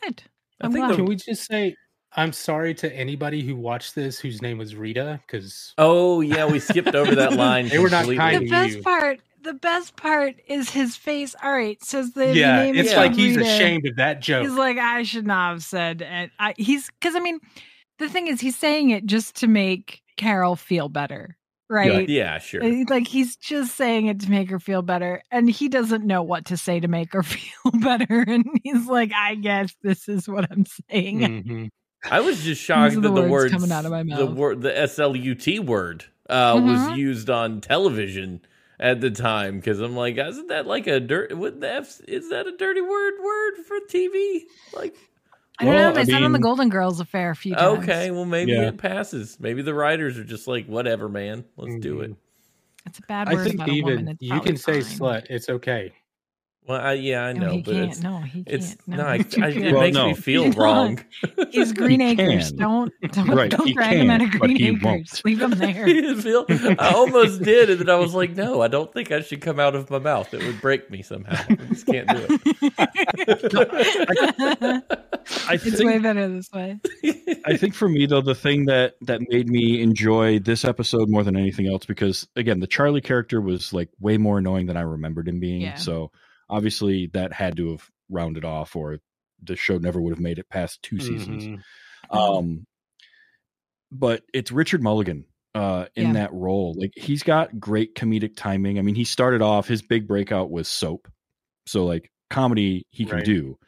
[0.00, 0.22] Good.
[0.60, 0.96] I I'm think glad.
[0.96, 1.74] Can we just say
[2.16, 5.20] I'm sorry to anybody who watched this whose name was Rita?
[5.26, 7.68] Because Oh yeah, we skipped over that line.
[7.68, 8.16] They were not completely.
[8.16, 8.82] kind the to best you.
[8.82, 11.34] part, the best part is his face.
[11.42, 13.48] All right, says the yeah, name it's is like he's Rita.
[13.48, 14.42] ashamed of that joke.
[14.46, 16.30] He's like, I should not have said it.
[16.38, 17.38] I, he's because I mean,
[17.98, 21.36] the thing is, he's saying it just to make Carol feel better,
[21.68, 22.08] right?
[22.08, 22.64] Yeah, sure.
[22.64, 26.22] Uh, Like he's just saying it to make her feel better, and he doesn't know
[26.22, 28.24] what to say to make her feel better.
[28.26, 31.68] And he's like, "I guess this is what I'm saying." Mhm.
[32.12, 34.26] I was just shocked are that the the words words coming out of my the
[34.26, 36.64] word the SLUT word uh, Mhm.
[36.90, 38.40] was used on television
[38.80, 41.36] at the time because I'm like, isn't that like a dirt?
[41.36, 44.42] Wouldn't the F, is that a dirty word word for TV?
[44.72, 44.94] Like,
[45.58, 45.80] I don't know.
[45.86, 47.82] Well, They I said on the Golden Girls affair a fair few times.
[47.82, 48.68] okay, well maybe Yeah.
[48.68, 49.38] it passes.
[49.40, 52.14] Maybe the writers are just like, whatever, man, let's do it.
[52.86, 54.16] it's a bad I think about a woman.
[54.20, 55.26] You probably can say slut.
[55.28, 55.92] It's okay.
[56.68, 57.90] Well, I, yeah, I No, know, he but can't.
[57.92, 58.76] it's No, he can't.
[58.86, 59.16] No, no, I, I,
[59.48, 60.08] it Well, makes no.
[60.08, 60.62] me feel He's not.
[60.62, 61.04] wrong.
[61.50, 62.50] He's Green He Acres.
[62.50, 62.58] can.
[62.58, 64.82] Don't don't, Right, don't he drag him out of but Green he Acres.
[64.82, 65.20] won't.
[65.24, 65.86] Leave him there.
[66.78, 69.58] I almost did, and then I was like, no, I don't think I should come
[69.58, 70.32] out of my mouth.
[70.34, 71.42] It would break me somehow.
[71.48, 73.38] I just can't do it.
[75.48, 76.78] I it's think way better this way.
[77.46, 81.22] I think for me though, the thing that that made me enjoy this episode more
[81.24, 84.82] than anything else, because again, the Charlie character was like way more annoying than I
[84.82, 85.62] remembered him being.
[85.62, 85.74] Yeah.
[85.76, 86.10] So
[86.50, 88.98] obviously that had to have rounded off, or
[89.42, 91.44] the show never would have made it past 2 seasons.
[91.44, 91.60] Mhm.
[92.10, 92.66] Um,
[93.90, 95.24] but it's Richard Mulligan
[95.54, 96.12] uh, in Yeah.
[96.14, 96.74] that role.
[96.76, 98.78] Like he's got great comedic timing.
[98.78, 101.08] I mean, he started off his big breakout was soap,
[101.66, 103.24] so like comedy he can Right.
[103.24, 103.58] do,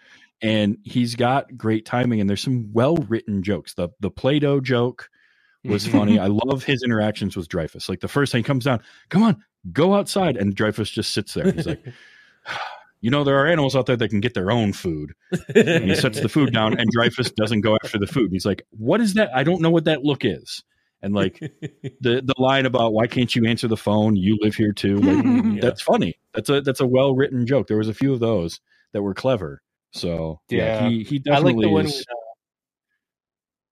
[0.42, 2.20] and he's got great timing.
[2.20, 3.74] And there's some well written jokes.
[3.74, 5.08] The the Play-Doh joke
[5.64, 6.18] was funny.
[6.18, 7.88] I love his interactions with Dreyfus.
[7.88, 11.34] Like the first time he comes down, come on, go outside, and Dreyfus just sits
[11.34, 11.50] there.
[11.50, 11.84] He's like.
[13.02, 15.14] You know, there are animals out there that can get their own food.
[15.54, 18.28] And he sets the food down, and Dreyfus doesn't go after the food.
[18.30, 19.30] He's like, "What is that?
[19.34, 20.62] I don't know what that look is."
[21.00, 21.38] And like
[22.02, 24.16] the the line about why can't you answer the phone?
[24.16, 24.96] You live here too.
[24.98, 25.24] Like,
[25.54, 25.60] Yeah.
[25.62, 26.18] That's funny.
[26.34, 27.68] That's a that's a well written joke.
[27.68, 28.60] There was a few of those
[28.92, 29.62] that were clever.
[29.92, 30.88] So yeah, Yeah.
[30.90, 31.86] he he I like definitely the one.
[31.86, 31.92] is.
[31.94, 32.20] When, uh,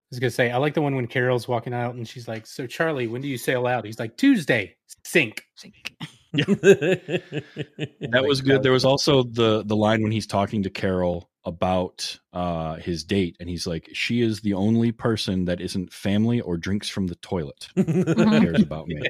[0.05, 2.47] I was gonna say I like the one when Carol's walking out and she's like,
[2.47, 5.93] "So Charlie, when do you sail out?" He's like, "Tuesday, sink." sink."
[6.33, 8.63] that was good.
[8.63, 13.37] There was also the the line when he's talking to Carol about uh his date,
[13.41, 17.15] and he's like, "She is the only person that isn't family or drinks from the
[17.17, 19.01] toilet cares about me."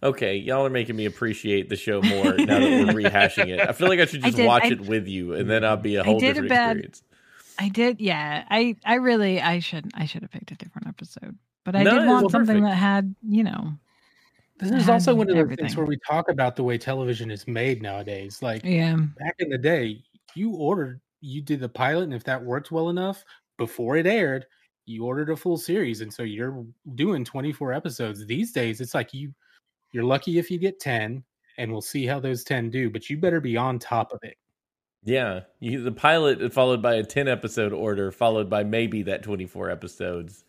[0.02, 3.60] okay, y'all are making me appreciate the show more now that we're rehashing it.
[3.60, 5.64] I feel like I should I just did- watch I- it with you, and then
[5.64, 7.02] I'll be a I whole did a different bad- experience.
[7.60, 8.44] I did, yeah.
[8.48, 11.36] I I really I should I should have picked a different episode,
[11.72, 12.66] but I No, did it want something perfect.
[12.66, 13.72] that had you know.
[14.58, 15.64] This It is had also one of the everything.
[15.64, 18.42] things where we talk about the way television is made nowadays.
[18.42, 20.02] Like Yeah, back in the day,
[20.34, 23.24] you ordered, you did the pilot, and if that worked well enough
[23.56, 24.46] before it aired,
[24.86, 26.64] you ordered a full series, and so you're
[26.94, 28.24] doing 24 episodes.
[28.26, 29.32] These days, it's like you,
[29.92, 31.24] you're lucky if you get 10,
[31.58, 32.90] and we'll see how those 10 do.
[32.90, 34.36] But you better be on top of it.
[35.04, 39.46] Yeah, you, the pilot followed by a ten episode order, followed by maybe that twenty
[39.46, 40.44] four episodes,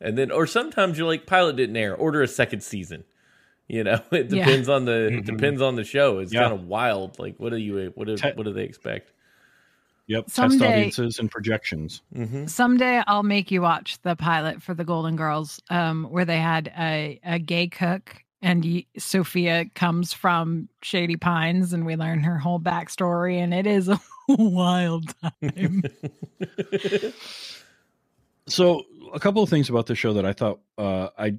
[0.00, 3.04] and then or sometimes you're like pilot didn't air, order a second season.
[3.68, 4.44] You know, it Yeah.
[4.44, 5.26] depends on the it Mhm.
[5.26, 6.18] depends on the show.
[6.20, 6.42] It's Yeah.
[6.42, 7.18] kind of wild.
[7.18, 9.12] Like, what do you what do, Te- what do they expect?
[10.06, 12.00] Yep, test audiences and projections.
[12.14, 16.38] hmm someday I'll make you watch the pilot for the Golden Girls, um, where they
[16.38, 22.20] had a a gay cook, and y Sophia comes from Shady Pines, and we learn
[22.20, 25.82] her whole backstory, and it is a wild time.
[28.48, 28.82] So
[29.12, 31.36] a couple of things about the show that I thought uh, I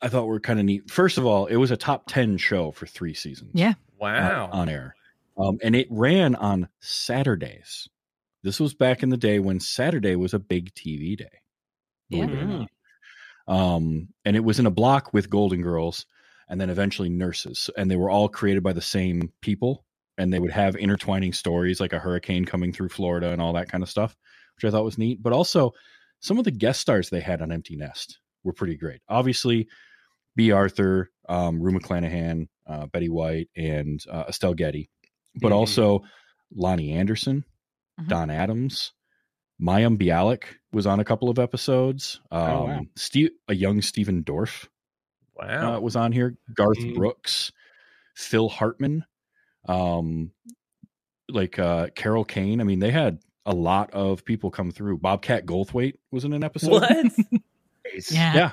[0.00, 0.90] I thought were kind of neat.
[0.90, 3.52] First of all, it was a top ten show for three seasons.
[3.54, 3.70] Yeah.
[3.70, 4.48] uh, Wow.
[4.52, 4.96] on air,
[5.38, 7.88] um, and it ran on Saturdays.
[8.42, 11.30] This was back in the day when Saturday was a big TV day.
[12.10, 12.70] believe it or not.
[13.46, 16.06] Um, and it was in a block with Golden Girls,
[16.48, 19.84] and then eventually Nurses, and they were all created by the same people,
[20.18, 23.70] and they would have intertwining stories like a hurricane coming through Florida and all that
[23.70, 24.16] kind of stuff,
[24.62, 25.22] which I thought was neat.
[25.22, 25.72] But also,
[26.20, 29.00] some of the guest stars they had on Empty Nest were pretty great.
[29.08, 29.68] Obviously,
[30.36, 34.88] Bea Arthur, um, Rue McClanahan, uh, Betty White, and uh, Estelle Getty,
[35.40, 35.56] but Mhm.
[35.56, 36.00] also
[36.56, 37.44] Loni Anderson,
[38.00, 38.08] Mhm.
[38.08, 38.92] Don Adams,
[39.60, 42.20] Mayim Bialik was on a couple of episodes.
[42.30, 42.80] Um, Oh, wow.
[42.96, 44.68] Steve, a young Stephen Dorff
[45.36, 45.76] Wow.
[45.76, 46.36] uh, was on here.
[46.54, 46.94] Garth Mhm.
[46.96, 47.52] Brooks,
[48.16, 49.04] Phil Hartman,
[49.68, 50.32] um,
[51.28, 52.60] like uh, Carol Kane.
[52.60, 54.98] I mean, they had a lot of people come through.
[54.98, 56.70] Bobcat Goldthwait was in an episode.
[56.72, 56.90] what?
[58.10, 58.34] yeah.
[58.34, 58.52] Yeah.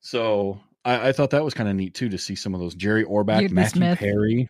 [0.00, 2.74] So I, I thought that was kind of neat too to see some of those
[2.74, 3.98] Jerry Orbach, Yeardley Matthew Smith.
[3.98, 4.48] Perry,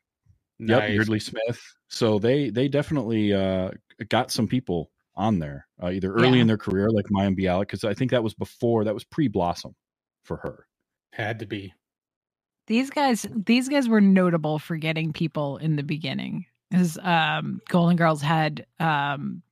[0.59, 0.91] yep, Nice.
[0.93, 1.61] Yeardley Smith.
[1.89, 3.71] So they they definitely uh,
[4.09, 6.43] got some people on there uh, either early Yeah.
[6.43, 9.29] in their career like Maya Bialik because I think that was before that was pre
[9.29, 9.75] Blossom
[10.25, 10.67] for her.
[11.13, 11.73] Had to be.
[12.67, 16.47] These guys, these guys were notable for getting people in the beginning.
[16.71, 19.43] Because um, Golden Girls had um,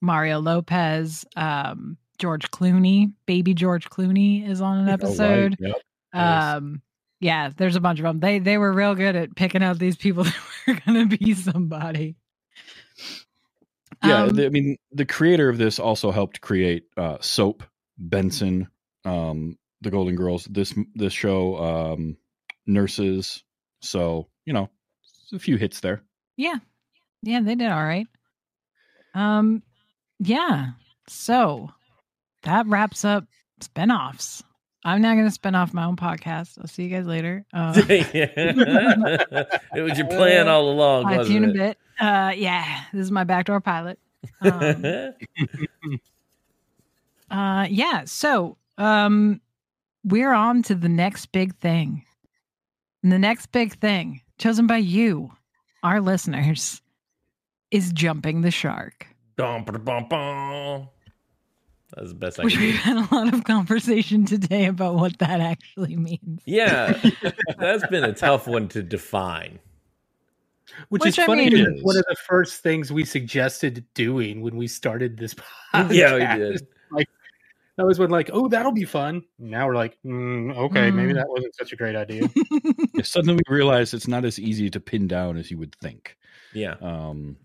[0.00, 4.92] Mario Lopez, um, George Clooney, baby George Clooney is on an Oh, right.
[4.94, 5.56] episode.
[5.60, 5.76] Yep.
[6.14, 6.80] Um,
[7.20, 8.20] yeah, there's a bunch of them.
[8.20, 10.34] They they were real good at picking out these people that
[10.66, 12.16] were going to be somebody.
[14.04, 17.62] Yeah, Um, the- I mean, the creator of this also helped create uh, Soap,
[17.98, 18.68] Benson,
[19.04, 21.56] um, The Golden Girls, this this show,
[21.92, 22.16] um,
[22.66, 23.42] Nurses.
[23.80, 24.70] So you know,
[25.32, 26.02] a few hits there.
[26.36, 26.56] Yeah.
[27.22, 28.06] Yeah, they did all right.
[29.14, 29.62] Um
[30.18, 30.70] yeah.
[31.08, 31.70] So
[32.42, 33.24] that wraps up
[33.60, 34.42] spinoffs.
[34.84, 36.58] I'm not going to spin off my own podcast.
[36.60, 37.44] I'll see you guys later.
[37.52, 41.78] Uh, it was your plan all along, I tune a bit.
[41.98, 43.98] Uh, yeah, this is my backdoor pilot.
[44.42, 44.84] Um,
[47.30, 48.04] uh, yeah.
[48.04, 49.40] So, um,
[50.04, 52.04] we're on to the next big thing.
[53.02, 55.32] And the next big thing, chosen by you,
[55.86, 56.82] our listeners,
[57.70, 59.06] is jumping the shark.
[59.36, 60.88] Dum, ba, bum, bum.
[61.94, 65.18] That's the best I Which can we've had a lot of conversation today about what
[65.20, 66.42] that actually means.
[66.44, 66.98] Yeah,
[67.58, 69.60] that's been a tough one to define.
[70.88, 71.48] Which, Which is I funny.
[71.48, 75.94] mean- because one of the first things we suggested doing when we started this podcast.
[75.94, 76.66] Yeah, we did.
[77.76, 79.22] That was when like, oh, that'll be fun.
[79.38, 81.16] Now we're like, mm, okay, maybe Mm.
[81.16, 82.28] that wasn't such a great idea.
[82.94, 86.16] Yeah, suddenly we realize it's not as easy to pin down as you would think.
[86.54, 86.76] Yeah.
[86.80, 87.36] Um,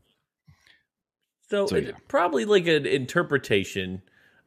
[1.50, 1.92] So, So, it- yeah.
[2.08, 4.02] probably like an interpretation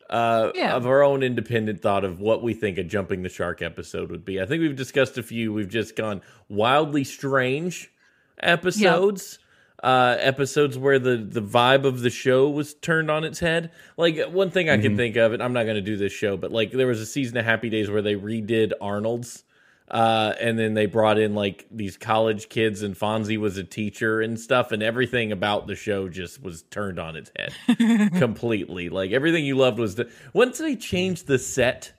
[0.09, 0.75] uh, Yeah.
[0.75, 4.25] of our own independent thought of what we think a jumping the shark episode would
[4.25, 4.41] be.
[4.41, 5.53] I think we've discussed a few.
[5.53, 7.91] We've just gone wildly strange
[8.39, 9.39] episodes.
[9.83, 13.71] Uh, episodes where the, the vibe of the show was turned on its head.
[13.99, 14.97] Like one thing I can Mhm.
[14.97, 17.07] think of, and I'm not going to do this show, but like there was a
[17.07, 19.45] season of Happy Days where they redid Arnold's,
[19.91, 24.23] uh, and then they brought in like these college kids, and Fonzie was a teacher
[24.23, 27.53] and stuff, and everything about the show just was turned on its head
[28.17, 28.89] completely.
[28.89, 31.93] Like everything you loved was the once they changed the set,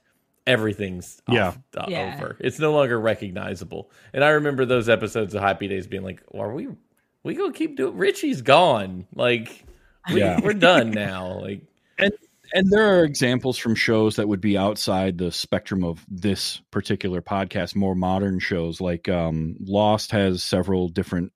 [0.47, 1.47] everything's Yeah.
[1.49, 2.15] off, uh, Yeah.
[2.17, 2.38] over.
[2.39, 3.91] It's no longer recognizable.
[4.13, 6.67] And I remember those episodes of Happy Days being like, "Are we
[7.26, 7.97] we gonna keep doing?
[7.97, 9.07] Richie's gone.
[9.13, 9.65] Like
[10.13, 10.39] we, Yeah.
[10.41, 11.39] we're done now.
[11.39, 11.61] Like
[11.97, 12.13] and
[12.53, 17.21] and there are examples from shows that would be outside the spectrum of this particular
[17.21, 21.32] podcast more modern shows like um lost has several different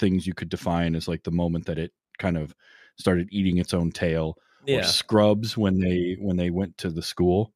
[0.00, 2.54] things you could define as like the moment that it kind of
[2.98, 7.02] started eating its own tail or yeah, scrubs when they when they went to the
[7.02, 7.52] school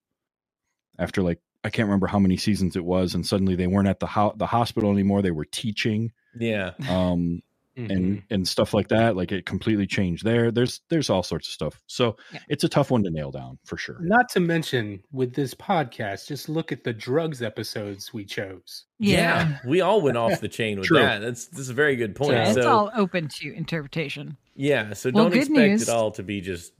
[0.98, 3.98] after like i can't remember how many seasons it was and suddenly they weren't at
[3.98, 7.42] the ho- the hospital anymore they were teaching yeah, um
[7.76, 7.90] Mhm.
[7.90, 11.52] and and stuff like that like it completely changed there there's there's all sorts of
[11.52, 12.38] stuff so Yeah.
[12.48, 16.26] it's a tough one to nail down for sure not to mention with this podcast,
[16.28, 18.84] just look at the drugs episodes we chose.
[18.98, 19.58] yeah.
[19.66, 21.00] We all went off the chain with True.
[21.00, 21.20] that.
[21.20, 22.32] That's this is a very good point.
[22.32, 24.36] Yeah, it's so all open to interpretation.
[24.54, 25.82] yeah, so Well, don't expect news.
[25.82, 26.72] it all to be just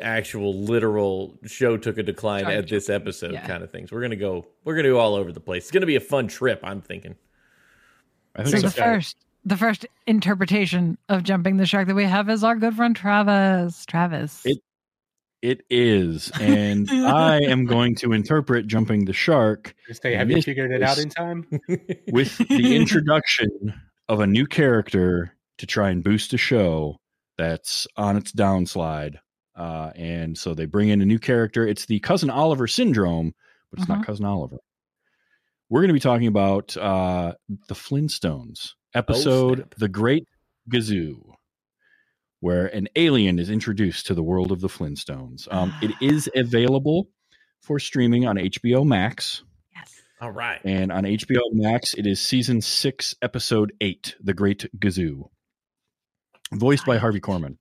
[0.00, 3.46] actual literal show took a decline Sorry, at this episode Yeah.
[3.46, 3.90] kind of things.
[3.92, 4.46] We're gonna go.
[4.64, 5.64] We're gonna go all over the place.
[5.64, 6.60] It's gonna be a fun trip.
[6.62, 7.16] I'm thinking.
[8.36, 8.80] i So think the so.
[8.82, 12.94] first the first interpretation of jumping the shark that we have is our good friend
[12.94, 13.84] Travis.
[13.86, 14.42] Travis.
[14.44, 14.62] It-
[15.42, 20.42] it is and i am going to interpret jumping the shark Just say, have you
[20.42, 21.46] figured it out in time?
[22.12, 23.48] with the introduction
[24.10, 26.96] of a new character to try and boost a show
[27.38, 29.16] that's on its downslide.
[29.56, 31.66] Uh, and so they bring in a new character.
[31.66, 33.32] It's the Cousin Oliver syndrome,
[33.70, 33.96] but it's Mhm.
[33.96, 34.58] not Cousin Oliver.
[35.70, 37.32] We're going to be talking about uh,
[37.68, 39.74] the Flintstones episode snap.
[39.76, 40.26] The Great
[40.70, 41.34] Gazoo,
[42.40, 45.46] where an alien is introduced to the world of the Flintstones.
[45.52, 47.08] Um, it is available
[47.60, 49.42] for streaming on HBO Max.
[49.74, 49.92] yes.
[50.20, 50.60] all right.
[50.64, 55.28] And on HBO Max, it is season six, episode eight, The Great Gazoo,
[56.52, 57.56] voiced by Harvey Korman.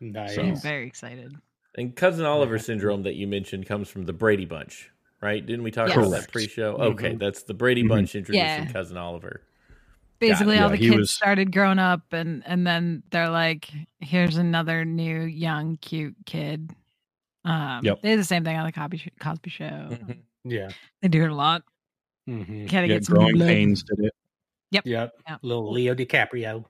[0.00, 0.34] Nice.
[0.34, 1.34] So- I'm very excited.
[1.74, 2.62] And cousin Oliver Yeah.
[2.62, 4.90] syndrome that you mentioned comes from the Brady Bunch,
[5.22, 5.44] right?
[5.44, 5.96] Didn't we talk Yes.
[5.96, 6.74] about that pre-show?
[6.76, 6.80] Mhm.
[6.92, 7.88] Okay, that's the Brady Mhm.
[7.88, 8.70] Bunch introducing Yeah.
[8.70, 9.40] cousin Oliver.
[10.28, 13.68] Basically, all Yeah, the kids was- started growing up, and and then they're like,
[14.00, 16.70] "Here's another new, young, cute kid."
[17.44, 18.02] Um, Yep.
[18.02, 19.64] They do the same thing on the Cosby, Cosby Show.
[19.90, 20.18] Mhm.
[20.44, 20.70] Yeah.
[21.02, 21.62] They do it a lot.
[22.26, 23.48] hmm Gotta Yeah, get Growing blood.
[23.48, 24.12] Pains did it.
[24.70, 24.86] Yep.
[24.86, 25.12] Yep.
[25.42, 26.64] Little Leo DiCaprio.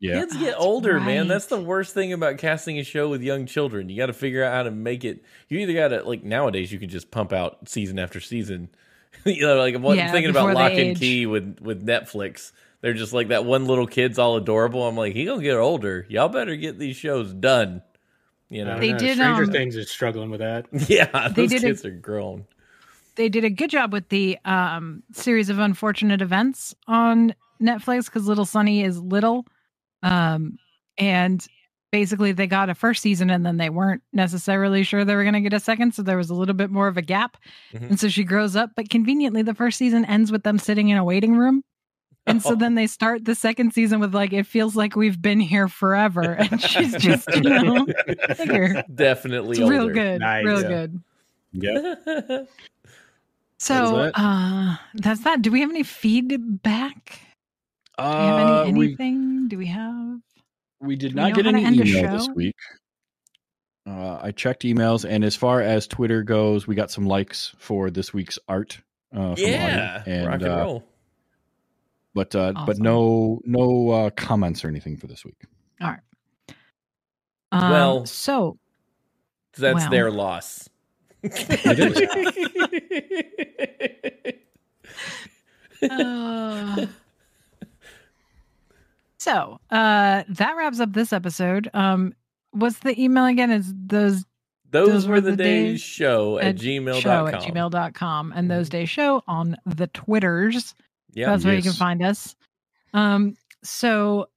[0.00, 0.20] Yeah.
[0.20, 1.28] Kids get that's older, man.
[1.28, 3.88] That's the worst thing about casting a show with young children.
[3.88, 5.24] You got to figure out how to make it.
[5.48, 8.68] You either got to like nowadays you can just pump out season after season.
[9.24, 10.96] you know, like I'm Yeah, thinking about Locke and.
[10.98, 12.52] Key with with Netflix.
[12.82, 14.86] They're just like that one little kid's all adorable.
[14.86, 16.04] I'm like, he gonna get older.
[16.10, 17.80] Y'all better get these shows done.
[18.50, 20.66] You know, They know, did, Stranger um, Things is struggling with that.
[20.90, 22.44] yeah, They those did a- kids are grown.
[23.14, 28.26] They did a good job with the um, series of unfortunate events on Netflix because
[28.26, 29.46] Little Sunny is little,
[30.02, 30.58] um,
[30.98, 31.46] and
[31.90, 35.34] basically they got a first season and then they weren't necessarily sure they were going
[35.34, 37.36] to get a second, so there was a little bit more of a gap,
[37.74, 37.90] Mhm.
[37.90, 38.70] and so she grows up.
[38.76, 41.62] But conveniently, the first season ends with them sitting in a waiting room.
[42.26, 45.40] And so then they start the second season with like it feels like we've been
[45.40, 47.86] here forever, and she's just you know
[48.38, 48.82] bigger.
[48.94, 50.44] Definitely It's real good, Nice.
[50.44, 50.68] real Yeah.
[50.68, 51.02] good.
[51.54, 52.42] Yeah.
[53.58, 54.12] So that.
[54.16, 55.42] uh that's that.
[55.42, 57.20] Do we have any feedback?
[57.98, 59.48] Do we have Uh, any we, anything?
[59.48, 60.18] Do we have
[60.80, 62.56] we did do we not get any email this week.
[63.88, 67.90] Uh, I checked emails, and as far as Twitter goes, we got some likes for
[67.90, 68.78] this week's art.
[69.14, 70.84] Uh, from Yeah, Audie, and, rock and uh, roll.
[72.14, 75.42] But uh, but no no uh, comments or anything for this week.
[75.80, 78.58] Um, Well- so
[79.58, 79.90] That's well.
[79.90, 80.68] their loss.
[85.82, 86.86] Uh,
[89.18, 92.12] so uh that wraps up this episode um
[92.52, 94.24] what's the email again is those
[94.70, 97.00] Those, were the days show at, at gmail.com.
[97.00, 100.74] show at gmail.com and those days show on the twitters
[101.12, 101.30] Yeah.
[101.30, 102.34] that's where you can find us
[102.94, 104.28] um so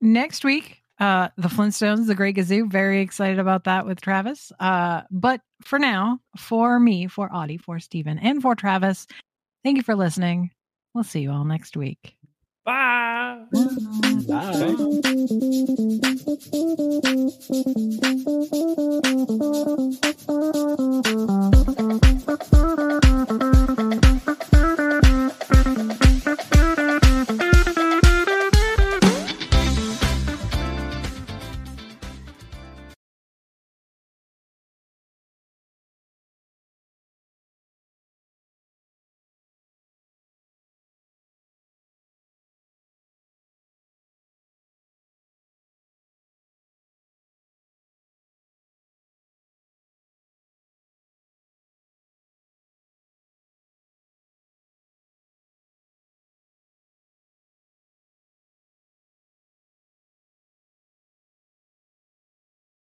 [0.00, 5.02] next week uh the flintstones the great gazoo very excited about that with travis uh
[5.10, 9.06] but for now for me for audie for Stephen, and for travis
[9.64, 10.50] thank you for listening
[10.94, 12.14] we'll see you all next week
[12.64, 13.44] Bye.
[14.28, 14.74] Bye.